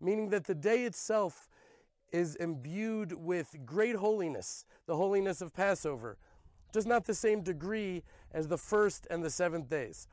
[0.00, 1.48] Meaning that the day itself
[2.12, 6.16] is imbued with great holiness, the holiness of Passover,
[6.72, 10.08] just not the same degree as the first and the seventh days.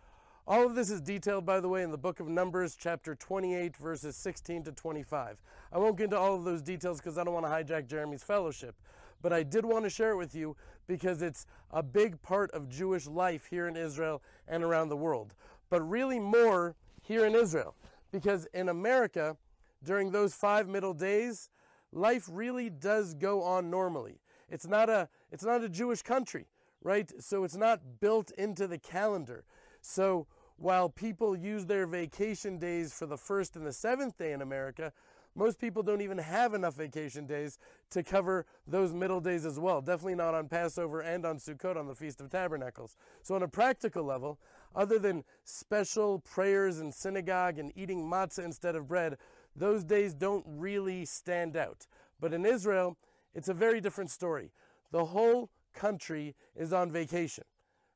[0.47, 3.75] All of this is detailed, by the way, in the book of Numbers, chapter 28,
[3.77, 5.41] verses 16 to 25.
[5.73, 8.21] I won't get into all of those details because I don't want to hijack Jeremy's
[8.21, 8.75] fellowship,
[9.23, 10.55] but I did want to share it with you
[10.85, 15.33] because it's a big part of Jewish life here in Israel and around the world.
[15.71, 17.73] But really more here in Israel,
[18.11, 19.35] because in America,
[19.83, 21.49] during those five middle days,
[21.95, 24.19] life really does go on normally.
[24.49, 26.45] It's not a it's not a Jewish country,
[26.83, 27.11] right?
[27.19, 29.45] So it's not built into the calendar.
[29.81, 30.27] So
[30.57, 34.93] while people use their vacation days for the first and the seventh day in America,
[35.35, 39.81] most people don't even have enough vacation days to cover those middle days as well.
[39.81, 42.95] Definitely not on Passover and on Sukkot on the Feast of Tabernacles.
[43.21, 44.39] So, on a practical level,
[44.73, 49.17] other than special prayers in synagogue and eating matzah instead of bread,
[49.55, 51.87] those days don't really stand out.
[52.19, 52.97] But in Israel,
[53.33, 54.51] it's a very different story.
[54.91, 57.43] The whole country is on vacation,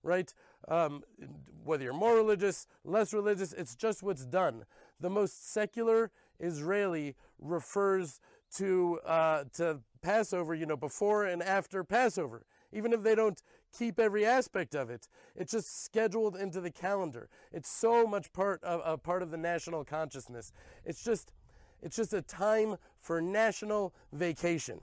[0.03, 0.33] right?
[0.67, 1.03] Um,
[1.63, 4.65] whether you're more religious, less religious, it's just what's done.
[4.99, 8.19] The most secular Israeli refers
[8.57, 13.41] to uh, to Passover, you know, before and after Passover, even if they don't
[13.77, 15.07] keep every aspect of it.
[15.35, 17.29] It's just scheduled into the calendar.
[17.51, 20.51] It's so much part of a part of the national consciousness.
[20.83, 21.31] It's just
[21.81, 24.81] It's just a time for national vacation,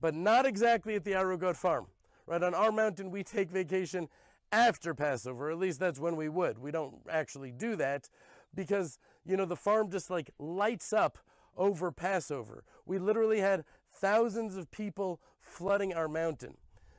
[0.00, 1.86] but not exactly at the Arugot farm.
[2.26, 4.08] Right on our mountain, we take vacation
[4.52, 5.50] after Passover.
[5.50, 6.58] At least that's when we would.
[6.58, 8.08] We don't actually do that
[8.54, 11.18] because, you know, the farm just like lights up
[11.56, 12.64] over Passover.
[12.84, 16.56] We literally had thousands of people flooding our mountain.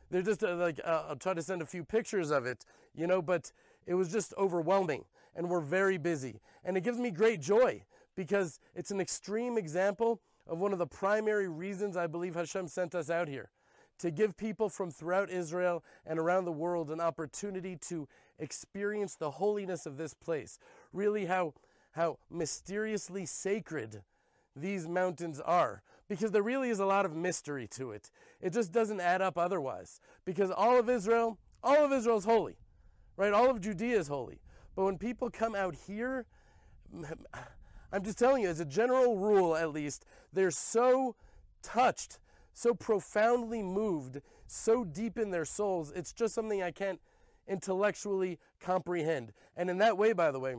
[0.09, 2.65] They're just uh, like, uh, I'll try to send a few pictures of it,
[2.95, 3.51] you know, but
[3.85, 6.41] it was just overwhelming and we're very busy.
[6.63, 7.83] And it gives me great joy
[8.17, 12.95] because it's an extreme example of one of the primary reasons I believe Hashem sent
[12.95, 13.51] us out here
[13.99, 18.07] to give people from throughout Israel and around the world an opportunity to
[18.39, 20.59] experience the holiness of this place.
[20.91, 21.53] Really, how,
[21.91, 24.03] how mysteriously sacred
[24.55, 25.83] these mountains are.
[26.09, 28.11] Because there really is a lot of mystery to it.
[28.41, 29.99] It just doesn't add up otherwise.
[30.25, 32.57] Because all of Israel, all of Israel is holy,
[33.15, 33.33] right?
[33.33, 34.39] All of Judea is holy.
[34.75, 36.25] But when people come out here,
[37.91, 41.15] I'm just telling you, as a general rule at least, they're so
[41.61, 42.19] touched
[42.57, 46.99] so profoundly moved, so deep in their souls, it's just something I can't
[47.47, 49.31] intellectually comprehend.
[49.55, 50.55] And in that way, by the way,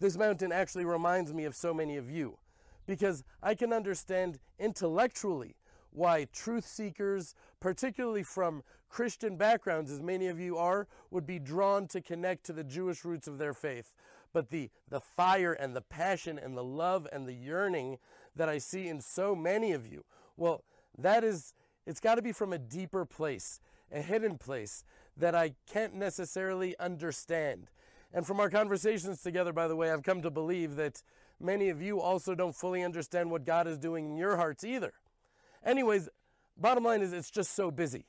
[0.00, 2.38] this mountain actually reminds me of so many of you
[2.86, 5.54] because I can understand intellectually
[5.90, 11.86] why truth seekers, particularly from Christian backgrounds, as many of you are, would be drawn
[11.86, 13.94] to connect to the Jewish roots of their faith.
[14.34, 17.98] But the, the fire and the passion and the love and the yearning
[18.36, 20.04] that I see in so many of you,
[20.36, 20.64] well,
[20.98, 21.54] that is,
[21.86, 23.60] it's got to be from a deeper place,
[23.92, 24.84] a hidden place
[25.16, 27.70] that I can't necessarily understand.
[28.12, 31.02] And from our conversations together, by the way, I've come to believe that
[31.40, 34.94] many of you also don't fully understand what God is doing in your hearts either.
[35.64, 36.08] Anyways,
[36.56, 38.04] bottom line is it's just so busy.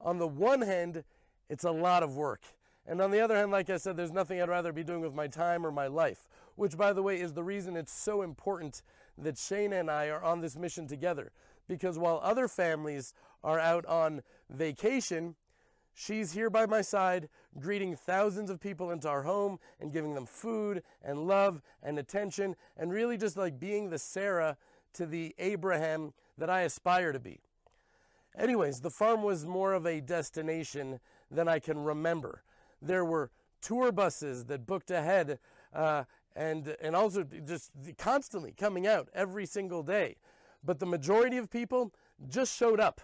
[0.00, 1.02] On the one hand,
[1.48, 2.42] it's a lot of work.
[2.88, 5.14] And on the other hand, like I said, there's nothing I'd rather be doing with
[5.14, 8.82] my time or my life, which, by the way, is the reason it's so important
[9.18, 11.32] that Shayna and I are on this mission together.
[11.68, 13.12] Because while other families
[13.42, 15.34] are out on vacation,
[15.94, 17.28] she's here by my side,
[17.58, 22.54] greeting thousands of people into our home and giving them food and love and attention,
[22.76, 24.56] and really just like being the Sarah
[24.92, 27.40] to the Abraham that I aspire to be.
[28.38, 32.42] Anyways, the farm was more of a destination than I can remember.
[32.80, 35.38] There were tour buses that booked ahead
[35.72, 36.04] uh,
[36.34, 40.16] and and also just constantly coming out every single day.
[40.62, 41.92] But the majority of people
[42.28, 43.00] just showed up,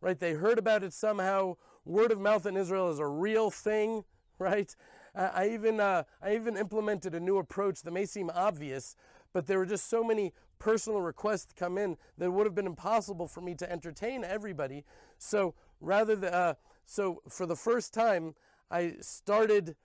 [0.00, 0.18] right?
[0.18, 1.56] They heard about it somehow.
[1.84, 4.04] Word of mouth in Israel is a real thing,
[4.38, 4.74] right?
[5.14, 8.96] I even uh, I even implemented a new approach that may seem obvious,
[9.32, 12.66] but there were just so many personal requests come in that it would have been
[12.66, 14.84] impossible for me to entertain everybody.
[15.18, 16.54] So rather than uh,
[16.86, 18.34] so for the first time,
[18.70, 19.76] I started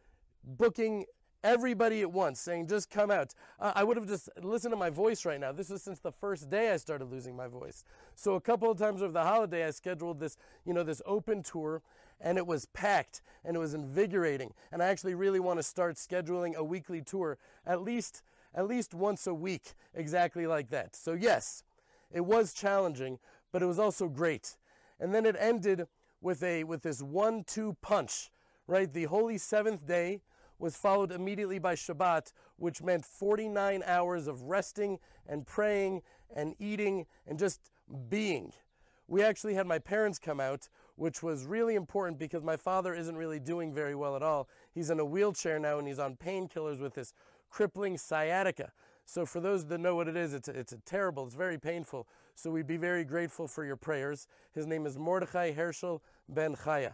[0.43, 1.05] booking
[1.43, 3.33] everybody at once, saying, just come out.
[3.59, 5.51] Uh, I would have just listened to my voice right now.
[5.51, 7.83] This was since the first day I started losing my voice.
[8.15, 11.43] So a couple of times over the holiday, I scheduled this, you know, this open
[11.43, 11.81] tour,
[12.19, 14.53] and it was packed and it was invigorating.
[14.71, 18.23] And I actually really want to start scheduling a weekly tour at least
[18.53, 20.95] at least once a week, exactly like that.
[20.95, 21.63] So yes,
[22.09, 23.19] it was challenging,
[23.51, 24.55] but it was also great.
[24.97, 25.87] And then it ended
[26.21, 28.31] with a with this one-two punch,
[28.67, 28.91] right?
[28.91, 30.21] The holy seventh day
[30.57, 36.01] was followed immediately by Shabbat, which meant 49 hours of resting and praying
[36.35, 37.71] and eating and just
[38.09, 38.53] being.
[39.07, 43.15] We actually had my parents come out, which was really important because my father isn't
[43.15, 44.47] really doing very well at all.
[44.73, 47.13] He's in a wheelchair now and he's on painkillers with this
[47.49, 48.71] crippling sciatica.
[49.05, 51.59] So for those that know what it is, it's a, it's a terrible, it's very
[51.59, 52.07] painful.
[52.33, 54.27] So we'd be very grateful for your prayers.
[54.53, 56.93] His name is Mordechai Herschel Ben Chaya.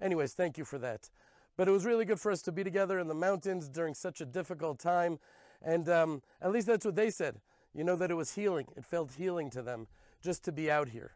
[0.00, 1.10] Anyways, thank you for that.
[1.56, 4.20] But it was really good for us to be together in the mountains during such
[4.20, 5.18] a difficult time.
[5.60, 7.40] And um, at least that's what they said.
[7.74, 8.66] You know, that it was healing.
[8.76, 9.88] It felt healing to them
[10.22, 11.12] just to be out here.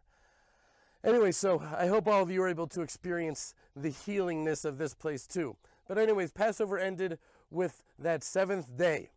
[1.05, 4.95] Anyway, so I hope all of you are able to experience the healingness of this
[4.95, 5.57] place too.
[5.89, 7.18] But, anyways, Passover ended
[7.51, 9.11] with that seventh day.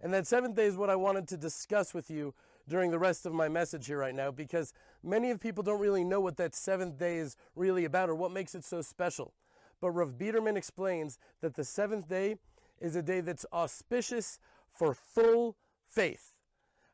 [0.00, 2.34] And that seventh day is what I wanted to discuss with you
[2.72, 6.04] during the rest of my message here right now because many of people don't really
[6.04, 9.34] know what that seventh day is really about or what makes it so special.
[9.82, 12.36] But Rav Biederman explains that the seventh day
[12.80, 14.38] is a day that's auspicious
[14.72, 16.32] for full faith,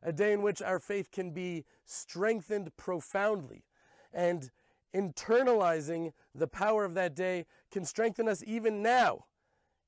[0.03, 3.63] a day in which our faith can be strengthened profoundly.
[4.13, 4.51] And
[4.93, 9.27] internalizing the power of that day can strengthen us even now,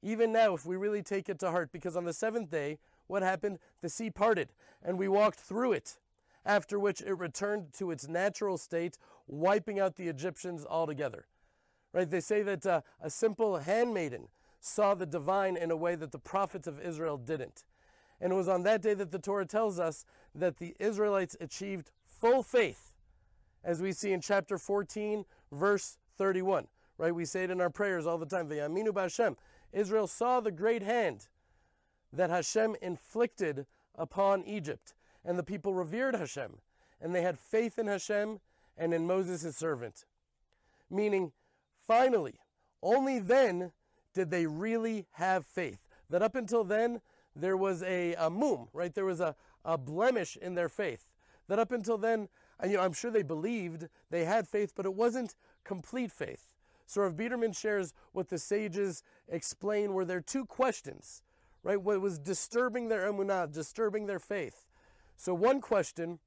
[0.02, 1.74] even now, if we really take it to heart.
[1.74, 2.80] Because on the seventh day,
[3.12, 3.60] what happened?
[3.82, 5.98] The sea parted, and we walked through it,
[6.46, 8.98] after which it returned to its natural state,
[9.28, 11.28] wiping out the Egyptians altogether.
[11.94, 12.10] Right?
[12.10, 14.30] They say that uh, a simple handmaiden
[14.62, 17.66] saw the divine in a way that the prophets of Israel didn't.
[18.22, 21.92] And it was on that day that the Torah tells us that the Israelites achieved
[22.06, 22.94] full faith,
[23.64, 26.68] as we see in chapter 14, verse 31.
[26.98, 27.14] Right?
[27.14, 28.48] We say it in our prayers all the time.
[28.48, 29.36] V'yaminu b'Hashem.
[29.74, 31.28] Israel saw the great hand
[32.14, 34.94] that Hashem inflicted upon Egypt,
[35.24, 36.58] and the people revered Hashem,
[37.00, 38.40] and they had faith in Hashem
[38.78, 40.06] and in Moses his servant.
[40.90, 41.32] Meaning,
[41.80, 42.36] finally,
[42.82, 43.72] only then
[44.14, 45.80] did they really have faith.
[46.10, 47.02] That up until then,
[47.36, 48.94] there was a, a mum, right?
[48.94, 51.06] There was a, a blemish in their faith.
[51.48, 52.28] That up until then,
[52.64, 56.54] you know, I'm sure they believed, they had faith, but it wasn't complete faith.
[56.86, 61.24] So Rav Biederman shares what the sages explain were there two questions,
[61.64, 61.82] right?
[61.82, 64.66] What was disturbing their um, emunah, disturbing their faith.
[65.18, 66.20] So one question,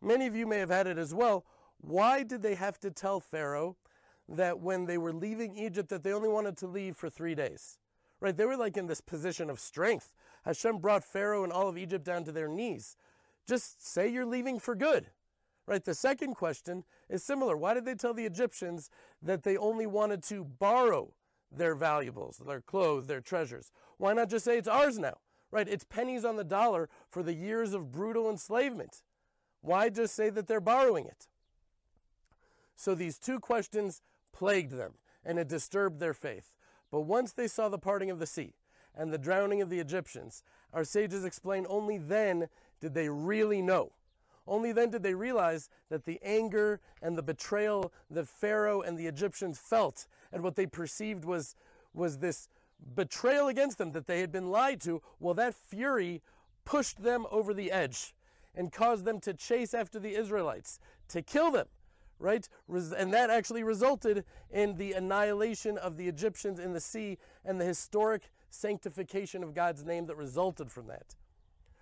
[0.00, 1.44] many of you may have had it as well,
[1.80, 3.76] why did they have to tell Pharaoh
[4.28, 7.78] that when they were leaving Egypt that they only wanted to leave for three days?
[8.20, 8.36] Right?
[8.36, 10.12] They were like in this position of strength.
[10.44, 12.96] Hashem brought Pharaoh and all of Egypt down to their knees.
[13.46, 15.06] Just say you're leaving for good.
[15.66, 15.84] Right?
[15.84, 17.56] The second question is similar.
[17.56, 18.90] Why did they tell the Egyptians
[19.22, 21.12] that they only wanted to borrow
[21.50, 23.72] their valuables, their clothes, their treasures?
[23.96, 25.18] Why not just say it's ours now?
[25.50, 25.68] Right?
[25.68, 29.02] It's pennies on the dollar for the years of brutal enslavement.
[29.60, 31.26] Why just say that they're borrowing it?
[32.76, 34.94] So these two questions plagued them
[35.24, 36.52] and it disturbed their faith.
[36.90, 38.54] But once they saw the parting of the sea
[38.94, 40.42] and the drowning of the Egyptians,
[40.72, 42.48] our sages explain only then
[42.80, 43.92] did they really know.
[44.46, 49.06] Only then did they realize that the anger and the betrayal that Pharaoh and the
[49.06, 51.54] Egyptians felt and what they perceived was,
[51.94, 52.48] was this
[52.94, 56.22] betrayal against them that they had been lied to, well, that fury
[56.64, 58.14] pushed them over the edge
[58.54, 61.66] and caused them to chase after the Israelites, to kill them
[62.18, 62.48] right?
[62.68, 67.64] And that actually resulted in the annihilation of the Egyptians in the sea and the
[67.64, 71.16] historic sanctification of God's name that resulted from that.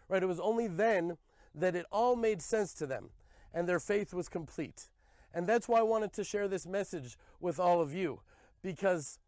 [0.08, 0.22] Right?
[0.22, 1.16] It was only then
[1.54, 3.10] that it all made sense to them
[3.54, 4.90] and their faith was complete.
[5.32, 8.20] And that's why I wanted to share this message with all of you
[8.62, 9.18] because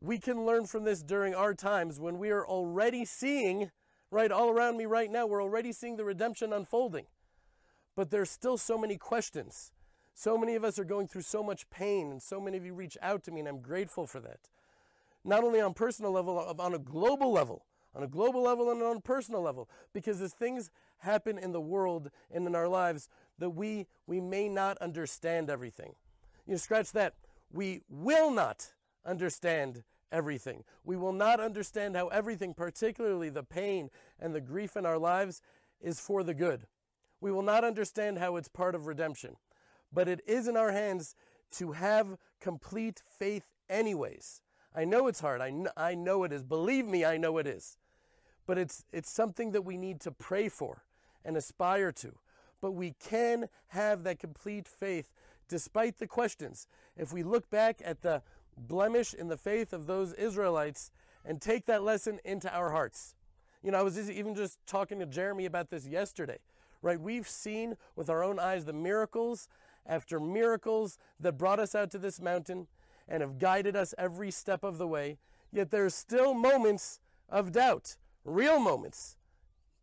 [0.00, 3.70] we can learn from this during our times when we are already seeing,
[4.10, 7.06] right, all around me right now, we're already seeing the redemption unfolding.
[7.96, 9.72] But there's still so many questions
[10.14, 12.72] so many of us are going through so much pain, and so many of you
[12.72, 14.48] reach out to me, and I'm grateful for that.
[15.24, 18.96] Not only on personal level, on a global level, on a global level and on
[18.98, 23.50] a personal level, because as things happen in the world and in our lives, that
[23.50, 25.94] we we may not understand everything.
[26.46, 27.14] You know, scratch that.
[27.52, 28.72] We will not
[29.04, 30.64] understand everything.
[30.84, 35.42] We will not understand how everything, particularly the pain and the grief in our lives,
[35.80, 36.66] is for the good.
[37.20, 39.36] We will not understand how it's part of redemption
[39.94, 41.14] but it is in our hands
[41.52, 44.42] to have complete faith anyways.
[44.74, 45.40] I know it's hard.
[45.40, 46.42] I, kn- I know it is.
[46.42, 47.78] Believe me, I know it is.
[48.46, 50.84] But it's, it's something that we need to pray for
[51.24, 52.18] and aspire to.
[52.60, 55.12] But we can have that complete faith
[55.48, 56.66] despite the questions.
[56.96, 58.22] If we look back at the
[58.56, 60.90] blemish in the faith of those Israelites
[61.24, 63.14] and take that lesson into our hearts.
[63.62, 66.38] You know, I was even just talking to Jeremy about this yesterday,
[66.82, 67.00] right?
[67.00, 69.48] We've seen with our own eyes the miracles
[69.86, 72.66] after miracles that brought us out to this mountain
[73.08, 75.18] and have guided us every step of the way,
[75.52, 79.16] yet there are still moments of doubt, real moments,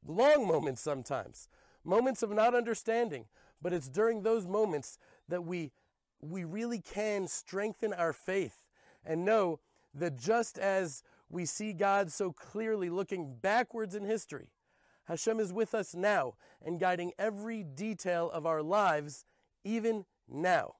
[0.06, 1.48] long moments sometimes,
[1.84, 3.26] moments of not understanding.
[3.62, 4.98] But it's during those moments
[5.28, 5.72] that we,
[6.22, 8.66] we really can strengthen our faith
[9.06, 9.60] and know
[9.94, 14.50] that just as we see God so clearly looking backwards in history,
[15.06, 19.26] Hashem is with us now and guiding every detail of our lives
[19.64, 20.76] even now.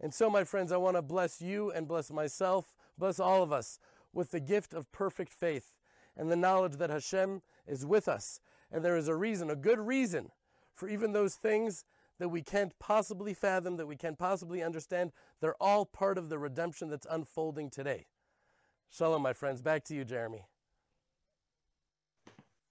[0.00, 3.52] And so, my friends, I want to bless you and bless myself, bless all of
[3.52, 3.78] us
[4.12, 5.74] with the gift of perfect faith
[6.16, 8.40] and the knowledge that Hashem is with us.
[8.70, 10.30] And there is a reason, a good reason,
[10.72, 11.84] for even those things
[12.18, 15.12] that we can't possibly fathom, that we can't possibly understand.
[15.40, 18.06] They're all part of the redemption that's unfolding today.
[18.90, 19.62] Shalom, my friends.
[19.62, 20.44] Back to you, Jeremy.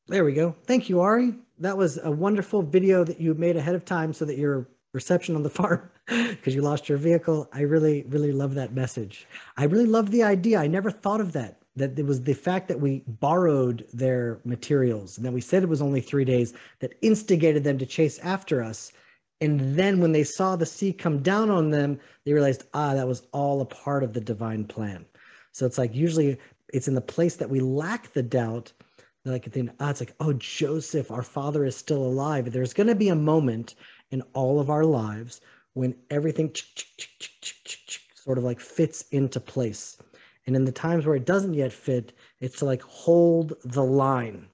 [0.07, 0.55] There we go.
[0.65, 1.33] Thank you, Ari.
[1.59, 5.35] That was a wonderful video that you made ahead of time so that your reception
[5.35, 7.49] on the farm because you lost your vehicle.
[7.53, 9.27] I really, really love that message.
[9.57, 10.59] I really love the idea.
[10.59, 11.59] I never thought of that.
[11.75, 15.69] That it was the fact that we borrowed their materials and that we said it
[15.69, 18.91] was only three days that instigated them to chase after us.
[19.39, 23.07] And then when they saw the sea come down on them, they realized, ah, that
[23.07, 25.05] was all a part of the divine plan.
[25.51, 26.37] So it's like usually
[26.73, 28.71] it's in the place that we lack the doubt.
[29.25, 32.51] Like then, ah, it's like, oh, Joseph, our father is still alive.
[32.51, 33.75] There's going to be a moment
[34.11, 35.41] in all of our lives
[35.73, 36.51] when everything
[38.15, 39.97] sort of like fits into place.
[40.47, 44.47] And in the times where it doesn't yet fit, it's to like hold the line.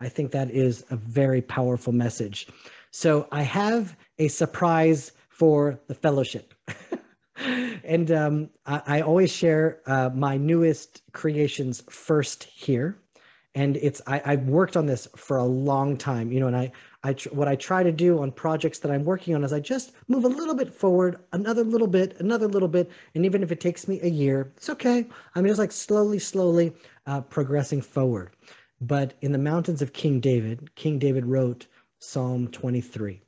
[0.00, 2.48] I think that is a very powerful message.
[2.92, 6.52] So I have a surprise for the fellowship.
[7.84, 12.98] and um, I, I, always share uh, my newest creations first here.
[13.54, 16.70] And it's I, I've worked on this for a long time, you know, and I
[17.02, 19.92] I what I try to do on projects that I'm working on is I just
[20.08, 23.60] move a little bit forward, another little bit, another little bit, and even if it
[23.60, 25.06] takes me a year, it's okay.
[25.34, 26.72] I'm just like slowly, slowly
[27.06, 28.30] uh, progressing forward.
[28.80, 31.66] But in the mountains of King David, King David wrote
[32.02, 33.22] Psalm 23.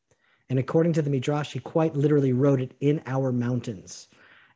[0.50, 4.08] And according to the Midrash, he quite literally wrote it in our mountains,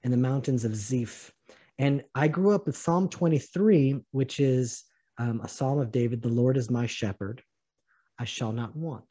[0.02, 1.32] in the mountains of Ziph.
[1.78, 4.84] And I grew up with Psalm 23, which is
[5.18, 7.42] um, a psalm of David The Lord is my shepherd,
[8.18, 9.04] I shall not want.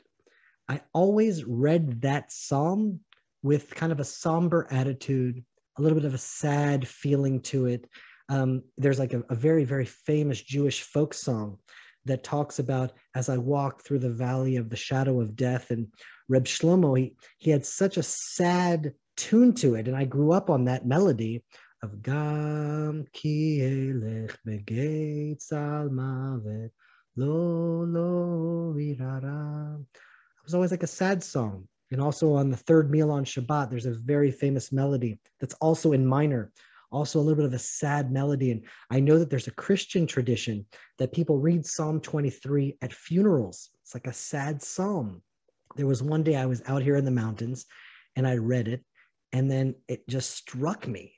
[0.67, 2.99] I always read that psalm
[3.43, 5.43] with kind of a somber attitude,
[5.77, 7.89] a little bit of a sad feeling to it.
[8.27, 11.59] Um, there's like a, a very, very famous Jewish folk song
[12.07, 15.71] that talks about as I walk through the valley of the shadow of death.
[15.71, 15.87] And
[16.27, 19.87] Reb Shlomo, he, he had such a sad tune to it.
[19.87, 21.43] And I grew up on that melody
[21.83, 24.35] of Gam ki elech
[25.51, 26.71] al mavet
[27.15, 29.79] lo lo irara.
[29.79, 31.67] It was always like a sad song.
[31.91, 35.93] And also on the third meal on Shabbat, there's a very famous melody that's also
[35.93, 36.51] in minor
[36.91, 38.51] also a little bit of a sad melody.
[38.51, 40.65] And I know that there's a Christian tradition
[40.97, 43.69] that people read Psalm 23 at funerals.
[43.81, 45.21] It's like a sad psalm.
[45.75, 47.65] There was one day I was out here in the mountains
[48.15, 48.83] and I read it,
[49.31, 51.13] and then it just struck me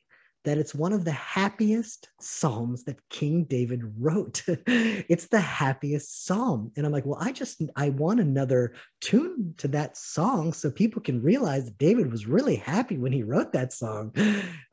[0.45, 4.43] that it's one of the happiest psalms that King David wrote.
[4.47, 6.71] it's the happiest psalm.
[6.75, 11.01] And I'm like, well, I just I want another tune to that song so people
[11.01, 14.13] can realize David was really happy when he wrote that song.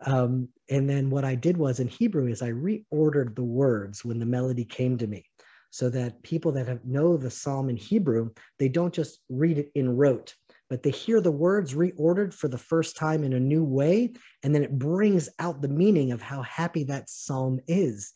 [0.05, 4.19] Um, and then what I did was in Hebrew is I reordered the words when
[4.19, 5.25] the melody came to me
[5.71, 9.71] so that people that have know the psalm in Hebrew, they don't just read it
[9.75, 10.35] in rote
[10.69, 14.12] but they hear the words reordered for the first time in a new way.
[14.43, 18.12] And then it brings out the meaning of how happy that psalm is.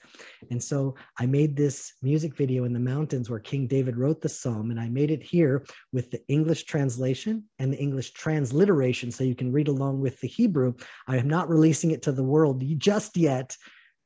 [0.51, 4.29] And so I made this music video in the mountains where King David wrote the
[4.29, 9.25] psalm, and I made it here with the English translation and the English transliteration so
[9.25, 10.75] you can read along with the Hebrew.
[11.07, 13.57] I am not releasing it to the world just yet.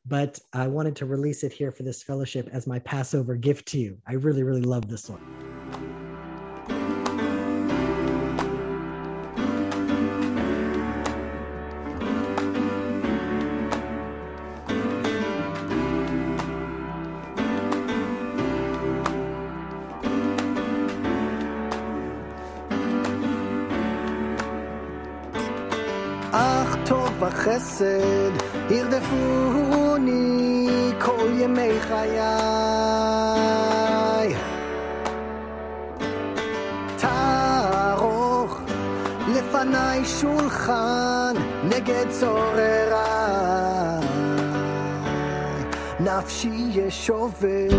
[0.07, 3.79] But I wanted to release it here for this fellowship as my Passover gift to
[3.79, 3.97] you.
[4.07, 5.94] I really, really love this one.
[27.54, 28.32] וחסד
[28.70, 30.68] ירדפוני
[31.00, 32.20] כל ימי חיי.
[36.98, 38.62] תערוך
[39.28, 43.00] לפניי שולחן נגד צורריי.
[46.00, 47.70] נפשי ישובב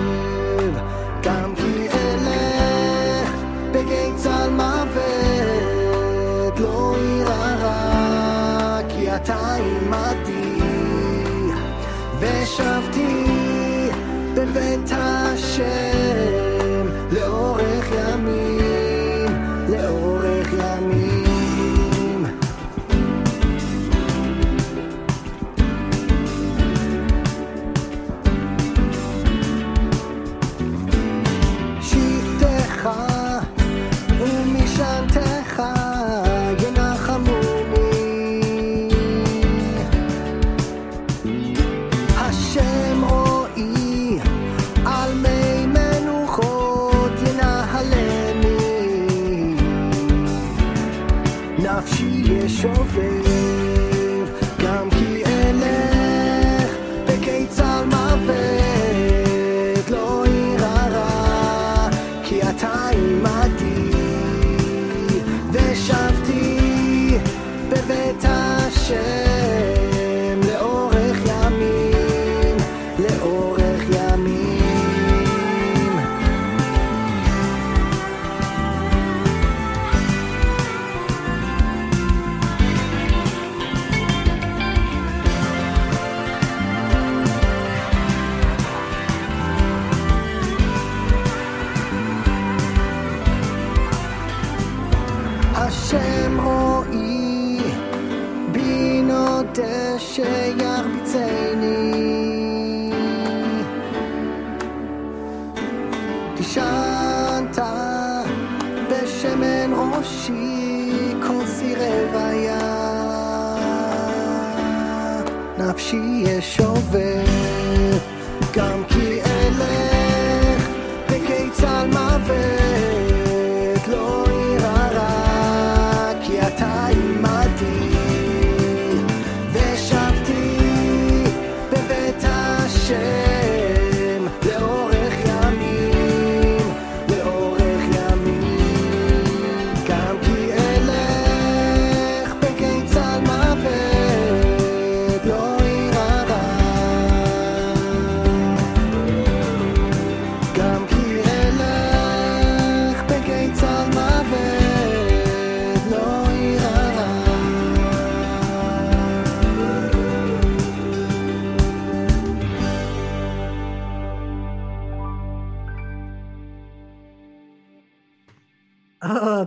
[1.23, 3.31] גם כי אלך
[3.73, 5.01] בגיא צל מוות
[6.61, 6.94] לא ירא
[9.25, 10.61] אתה עמדי,
[12.21, 13.24] ושבתי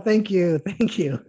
[0.09, 0.57] thank you.
[0.65, 1.23] Thank you.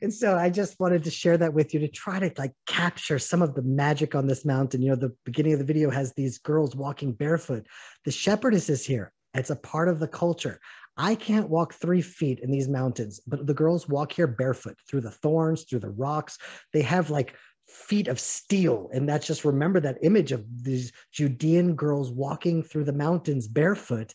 [0.00, 3.18] and so I just wanted to share that with you to try to like capture
[3.18, 4.80] some of the magic on this mountain.
[4.80, 7.66] You know, the beginning of the video has these girls walking barefoot.
[8.04, 9.12] The shepherdess is here.
[9.34, 10.60] It's a part of the culture.
[10.96, 15.00] I can't walk three feet in these mountains, but the girls walk here barefoot through
[15.02, 16.38] the thorns, through the rocks.
[16.72, 17.34] They have like
[17.68, 18.90] feet of steel.
[18.92, 24.14] And that's just remember that image of these Judean girls walking through the mountains barefoot.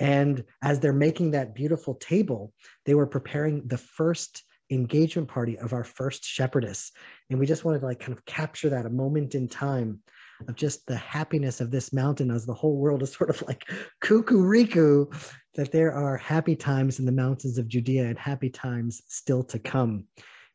[0.00, 2.52] And as they're making that beautiful table,
[2.86, 6.90] they were preparing the first engagement party of our first shepherdess.
[7.28, 10.00] And we just wanted to like kind of capture that a moment in time
[10.48, 13.68] of just the happiness of this mountain as the whole world is sort of like
[14.00, 15.06] cuckoo
[15.54, 19.58] that there are happy times in the mountains of Judea and happy times still to
[19.58, 20.04] come.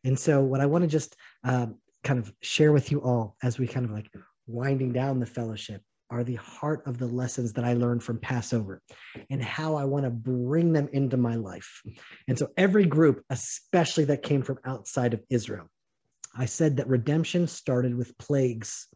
[0.03, 3.59] And so, what I want to just um, kind of share with you all as
[3.59, 4.09] we kind of like
[4.47, 8.81] winding down the fellowship are the heart of the lessons that I learned from Passover
[9.29, 11.81] and how I want to bring them into my life.
[12.27, 15.69] And so, every group, especially that came from outside of Israel,
[16.37, 18.87] I said that redemption started with plagues.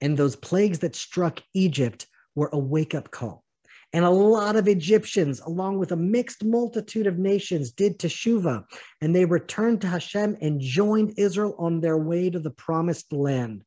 [0.00, 3.44] And those plagues that struck Egypt were a wake up call.
[3.92, 8.64] And a lot of Egyptians, along with a mixed multitude of nations, did teshuvah,
[9.00, 13.64] and they returned to Hashem and joined Israel on their way to the promised land.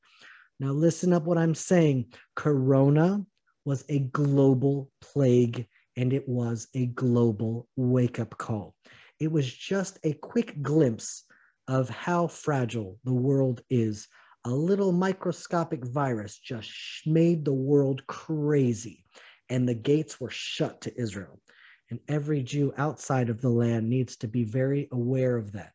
[0.61, 2.13] Now, listen up what I'm saying.
[2.35, 3.25] Corona
[3.65, 5.65] was a global plague,
[5.97, 8.75] and it was a global wake up call.
[9.19, 11.23] It was just a quick glimpse
[11.67, 14.07] of how fragile the world is.
[14.45, 16.71] A little microscopic virus just
[17.07, 19.03] made the world crazy,
[19.49, 21.41] and the gates were shut to Israel.
[21.89, 25.71] And every Jew outside of the land needs to be very aware of that.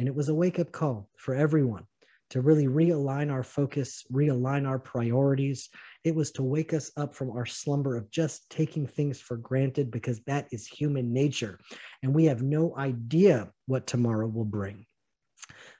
[0.00, 1.86] And it was a wake up call for everyone
[2.30, 5.68] to really realign our focus, realign our priorities.
[6.04, 9.90] It was to wake us up from our slumber of just taking things for granted
[9.90, 11.58] because that is human nature.
[12.02, 14.86] And we have no idea what tomorrow will bring.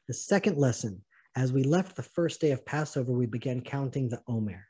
[0.09, 1.03] The second lesson,
[1.37, 4.65] as we left the first day of Passover, we began counting the Omer.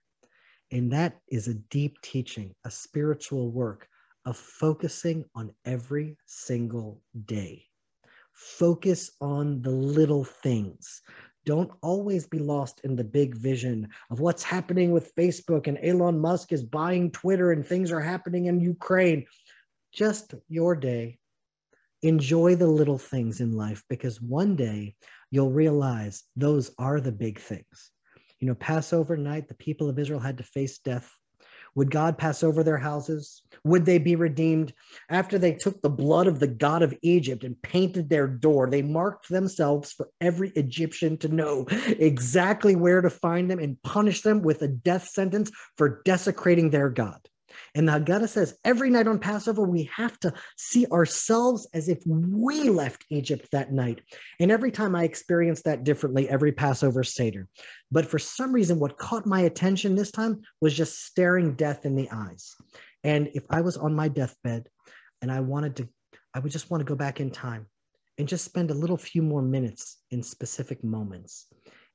[0.70, 3.86] And that is a deep teaching, a spiritual work
[4.24, 7.66] of focusing on every single day.
[8.32, 11.02] Focus on the little things.
[11.44, 16.18] Don't always be lost in the big vision of what's happening with Facebook and Elon
[16.18, 19.26] Musk is buying Twitter and things are happening in Ukraine.
[19.92, 21.18] Just your day.
[22.02, 24.94] Enjoy the little things in life because one day
[25.30, 27.90] you'll realize those are the big things.
[28.40, 31.10] You know, Passover night, the people of Israel had to face death.
[31.74, 33.42] Would God pass over their houses?
[33.64, 34.72] Would they be redeemed?
[35.08, 38.82] After they took the blood of the God of Egypt and painted their door, they
[38.82, 41.66] marked themselves for every Egyptian to know
[41.98, 46.90] exactly where to find them and punish them with a death sentence for desecrating their
[46.90, 47.28] God.
[47.74, 52.02] And the Haggadah says every night on Passover, we have to see ourselves as if
[52.06, 54.00] we left Egypt that night.
[54.40, 57.48] And every time I experience that differently, every Passover Seder.
[57.90, 61.94] But for some reason, what caught my attention this time was just staring death in
[61.94, 62.54] the eyes.
[63.02, 64.68] And if I was on my deathbed
[65.22, 65.88] and I wanted to,
[66.34, 67.66] I would just want to go back in time
[68.18, 71.46] and just spend a little few more minutes in specific moments.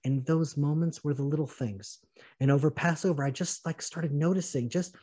[0.05, 1.99] And those moments were the little things.
[2.39, 4.95] And over Passover, I just like started noticing just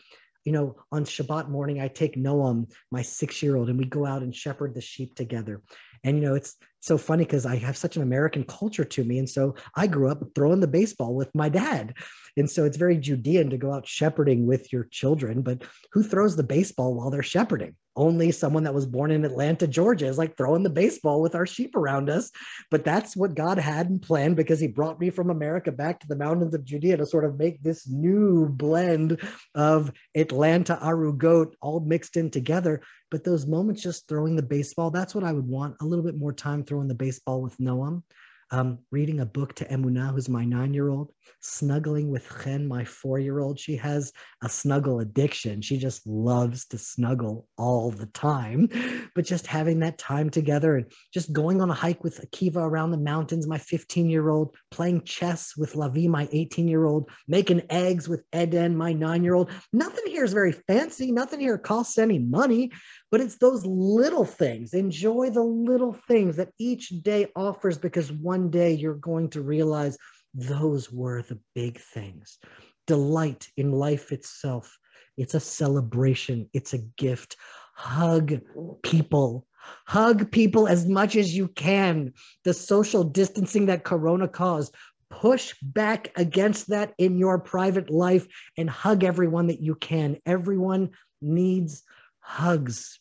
[0.47, 4.07] you know, on Shabbat morning, I take Noam, my six year old, and we go
[4.07, 5.61] out and shepherd the sheep together.
[6.07, 9.19] And, you know, it's so funny because I have such an American culture to me.
[9.19, 11.95] And so I grew up throwing the baseball with my dad.
[12.37, 15.43] And so it's very Judean to go out shepherding with your children.
[15.43, 17.75] But who throws the baseball while they're shepherding?
[17.97, 21.47] Only someone that was born in Atlanta, Georgia is like throwing the baseball with our
[21.47, 22.31] sheep around us.
[22.71, 26.07] But that's what God had and planned because he brought me from America back to
[26.07, 29.21] the mountains of Judea to sort of make this new blend
[29.55, 32.83] of Atlanta, Arugot all mixed in together.
[33.11, 36.17] But those moments just throwing the baseball, that's what I would want a little bit
[36.17, 38.03] more time throwing the baseball with Noam,
[38.51, 42.85] um, reading a book to Emuna, who's my nine year old, snuggling with Chen, my
[42.85, 43.59] four year old.
[43.59, 44.13] She has
[44.43, 45.63] a snuggle addiction.
[45.63, 48.69] She just loves to snuggle all the time.
[49.15, 52.91] But just having that time together and just going on a hike with Akiva around
[52.91, 57.63] the mountains, my 15 year old, playing chess with Lavi, my 18 year old, making
[57.71, 59.51] eggs with Eden, my nine year old.
[59.73, 61.13] Nothing here is very fancy.
[61.13, 62.73] Nothing here costs any money,
[63.11, 64.75] but it's those little things.
[64.75, 69.97] Enjoy the little things that each day offers because one day you're going to realize
[70.37, 72.39] those were the big things.
[72.87, 74.79] Delight in life itself.
[75.17, 77.37] It's a celebration, it's a gift.
[77.75, 78.35] Hug
[78.83, 79.47] people.
[79.87, 82.13] Hug people as much as you can.
[82.45, 84.75] The social distancing that Corona caused,
[85.11, 88.27] push back against that in your private life
[88.57, 90.19] and hug everyone that you can.
[90.27, 90.91] Everyone
[91.23, 91.83] needs
[92.21, 93.01] hugs.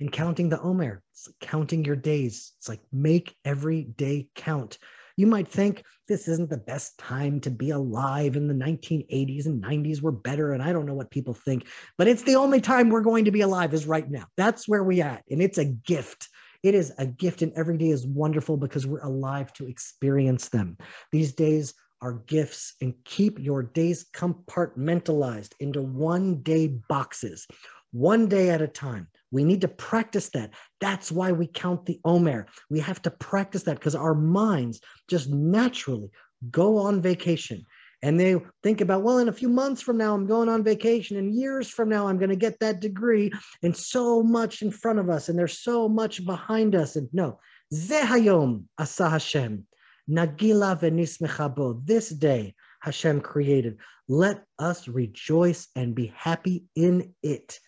[0.00, 2.52] And counting the Omer, it's like counting your days.
[2.58, 4.78] It's like make every day count.
[5.20, 9.62] You might think this isn't the best time to be alive in the 1980s and
[9.62, 10.54] 90s were better.
[10.54, 11.66] And I don't know what people think,
[11.98, 14.24] but it's the only time we're going to be alive is right now.
[14.38, 15.22] That's where we at.
[15.30, 16.26] And it's a gift.
[16.62, 20.78] It is a gift, and every day is wonderful because we're alive to experience them.
[21.12, 27.46] These days are gifts, and keep your days compartmentalized into one day boxes,
[27.90, 29.08] one day at a time.
[29.30, 30.50] We need to practice that.
[30.80, 32.46] That's why we count the Omer.
[32.68, 36.10] We have to practice that because our minds just naturally
[36.50, 37.64] go on vacation
[38.02, 41.18] and they think about, well, in a few months from now, I'm going on vacation,
[41.18, 43.30] and years from now, I'm going to get that degree,
[43.62, 46.96] and so much in front of us, and there's so much behind us.
[46.96, 47.38] And no,
[47.74, 49.66] Zehayom Asa Hashem,
[50.08, 53.76] Nagila Venismechabo, this day Hashem created.
[54.08, 57.60] Let us rejoice and be happy in it.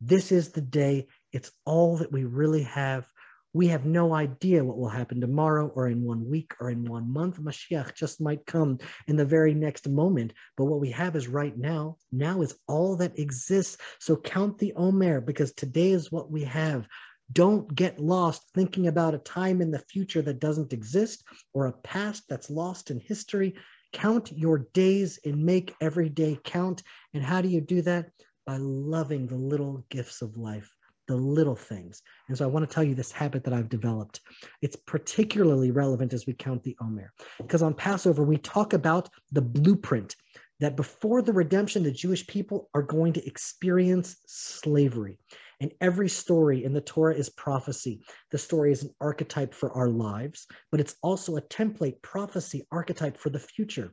[0.00, 1.08] This is the day.
[1.32, 3.06] It's all that we really have.
[3.52, 7.10] We have no idea what will happen tomorrow or in one week or in one
[7.10, 7.40] month.
[7.40, 10.34] Mashiach just might come in the very next moment.
[10.58, 11.96] But what we have is right now.
[12.12, 13.78] Now is all that exists.
[13.98, 16.86] So count the Omer because today is what we have.
[17.32, 21.24] Don't get lost thinking about a time in the future that doesn't exist
[21.54, 23.54] or a past that's lost in history.
[23.92, 26.82] Count your days and make every day count.
[27.14, 28.10] And how do you do that?
[28.46, 30.70] By loving the little gifts of life
[31.06, 32.02] the little things.
[32.28, 34.20] And so I want to tell you this habit that I've developed.
[34.62, 39.42] It's particularly relevant as we count the Omer, because on Passover, we talk about the
[39.42, 40.16] blueprint
[40.58, 45.18] that before the redemption, the Jewish people are going to experience slavery.
[45.60, 48.02] And every story in the Torah is prophecy.
[48.30, 53.16] The story is an archetype for our lives, but it's also a template, prophecy, archetype
[53.16, 53.92] for the future.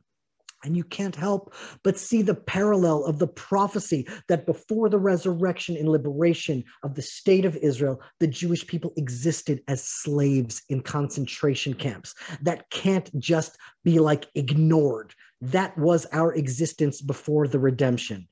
[0.64, 5.76] And you can't help but see the parallel of the prophecy that before the resurrection
[5.76, 11.74] and liberation of the state of Israel, the Jewish people existed as slaves in concentration
[11.74, 12.14] camps.
[12.42, 15.14] That can't just be like ignored.
[15.40, 18.26] That was our existence before the redemption.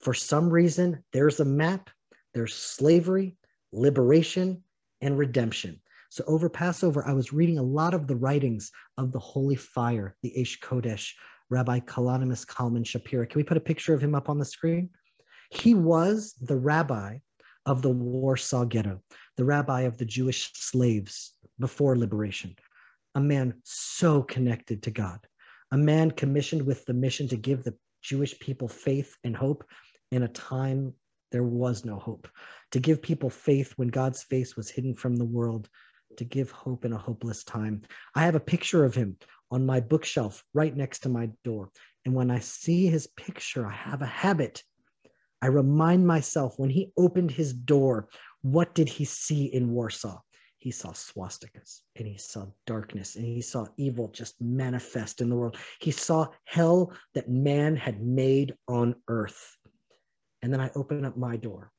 [0.00, 1.90] For some reason, there's a map,
[2.34, 3.36] there's slavery,
[3.72, 4.62] liberation,
[5.00, 5.80] and redemption.
[6.10, 10.16] So over Passover, I was reading a lot of the writings of the Holy Fire,
[10.22, 11.12] the Eish Kodesh,
[11.50, 13.28] Rabbi Kalonymus Kalman Shapira.
[13.28, 14.90] Can we put a picture of him up on the screen?
[15.50, 17.18] He was the rabbi
[17.64, 19.00] of the Warsaw Ghetto,
[19.36, 22.54] the rabbi of the Jewish slaves before liberation,
[23.14, 25.20] a man so connected to God,
[25.70, 29.64] a man commissioned with the mission to give the Jewish people faith and hope
[30.10, 30.94] in a time
[31.30, 32.28] there was no hope,
[32.70, 35.68] to give people faith when God's face was hidden from the world,
[36.16, 37.82] to give hope in a hopeless time.
[38.14, 39.16] I have a picture of him
[39.50, 41.70] on my bookshelf right next to my door.
[42.04, 44.62] And when I see his picture, I have a habit.
[45.40, 48.08] I remind myself when he opened his door,
[48.42, 50.20] what did he see in Warsaw?
[50.58, 55.36] He saw swastikas and he saw darkness and he saw evil just manifest in the
[55.36, 55.56] world.
[55.80, 59.56] He saw hell that man had made on earth.
[60.42, 61.72] And then I open up my door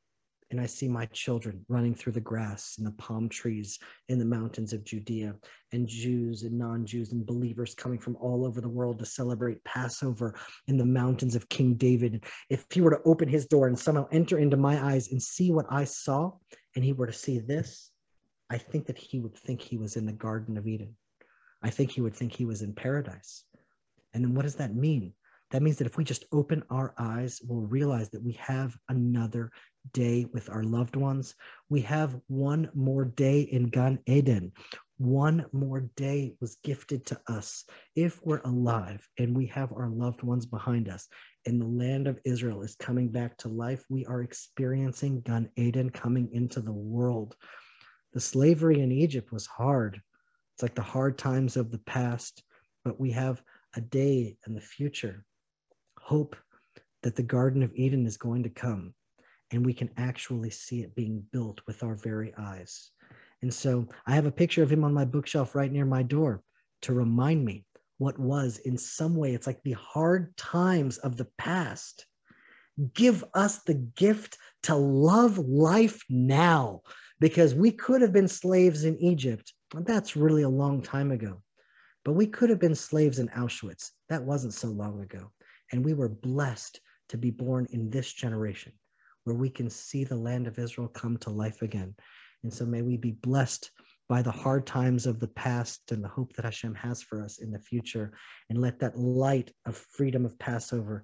[0.51, 3.77] and I see my children running through the grass and the palm trees
[4.07, 5.35] in the mountains of Judea,
[5.71, 9.63] and Jews and non Jews and believers coming from all over the world to celebrate
[9.63, 10.35] Passover
[10.67, 12.23] in the mountains of King David.
[12.49, 15.51] If he were to open his door and somehow enter into my eyes and see
[15.51, 16.31] what I saw,
[16.75, 17.91] and he were to see this,
[18.49, 20.95] I think that he would think he was in the Garden of Eden.
[21.61, 23.43] I think he would think he was in paradise.
[24.13, 25.13] And then what does that mean?
[25.51, 29.51] That means that if we just open our eyes, we'll realize that we have another
[29.93, 31.33] day with our loved ones.
[31.69, 34.51] We have one more day in Gan Eden.
[34.97, 37.63] One more day was gifted to us.
[37.95, 41.07] If we're alive and we have our loved ones behind us,
[41.45, 45.89] and the land of Israel is coming back to life, we are experiencing Gan Eden
[45.89, 47.35] coming into the world.
[48.13, 50.01] The slavery in Egypt was hard.
[50.53, 52.43] It's like the hard times of the past,
[52.83, 53.41] but we have
[53.75, 55.25] a day in the future.
[56.09, 56.35] Hope
[57.03, 58.95] that the Garden of Eden is going to come
[59.51, 62.89] and we can actually see it being built with our very eyes.
[63.43, 66.41] And so I have a picture of him on my bookshelf right near my door
[66.81, 67.63] to remind me
[67.99, 69.35] what was in some way.
[69.35, 72.07] It's like the hard times of the past.
[72.95, 76.81] Give us the gift to love life now
[77.19, 79.53] because we could have been slaves in Egypt.
[79.75, 81.43] That's really a long time ago.
[82.03, 83.91] But we could have been slaves in Auschwitz.
[84.09, 85.29] That wasn't so long ago.
[85.71, 88.73] And we were blessed to be born in this generation
[89.23, 91.93] where we can see the land of Israel come to life again.
[92.43, 93.69] And so may we be blessed
[94.07, 97.39] by the hard times of the past and the hope that Hashem has for us
[97.39, 98.13] in the future.
[98.49, 101.03] And let that light of freedom of Passover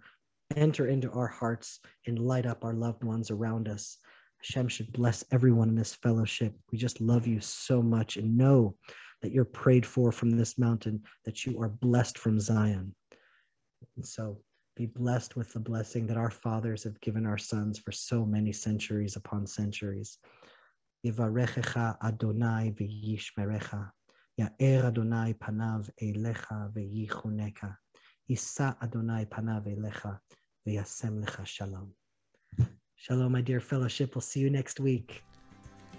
[0.56, 3.98] enter into our hearts and light up our loved ones around us.
[4.42, 6.56] Hashem should bless everyone in this fellowship.
[6.72, 8.76] We just love you so much and know
[9.22, 12.94] that you're prayed for from this mountain, that you are blessed from Zion.
[13.96, 14.40] And so
[14.76, 18.52] be blessed with the blessing that our fathers have given our sons for so many
[18.52, 20.18] centuries upon centuries.
[21.06, 23.90] Yivarechecha Adonai v'yishmerecha.
[24.40, 27.78] Ya'er Adonai panav elecha v'yichuneka.
[28.30, 30.20] Yisa Adonai panav elecha
[30.68, 31.94] v'yasem lecha shalom.
[32.96, 34.16] Shalom, my dear fellowship.
[34.16, 35.24] We'll see you next week.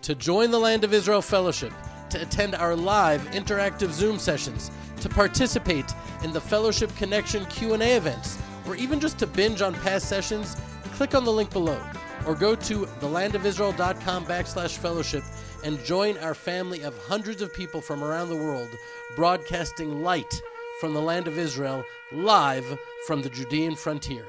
[0.03, 1.73] to join the Land of Israel Fellowship,
[2.11, 4.71] to attend our live interactive Zoom sessions,
[5.01, 10.09] to participate in the Fellowship Connection Q&A events, or even just to binge on past
[10.09, 10.57] sessions,
[10.95, 11.81] click on the link below
[12.27, 15.23] or go to thelandofisrael.com backslash fellowship
[15.65, 18.69] and join our family of hundreds of people from around the world
[19.15, 20.43] broadcasting light
[20.81, 24.27] from the land of Israel live from the Judean frontier.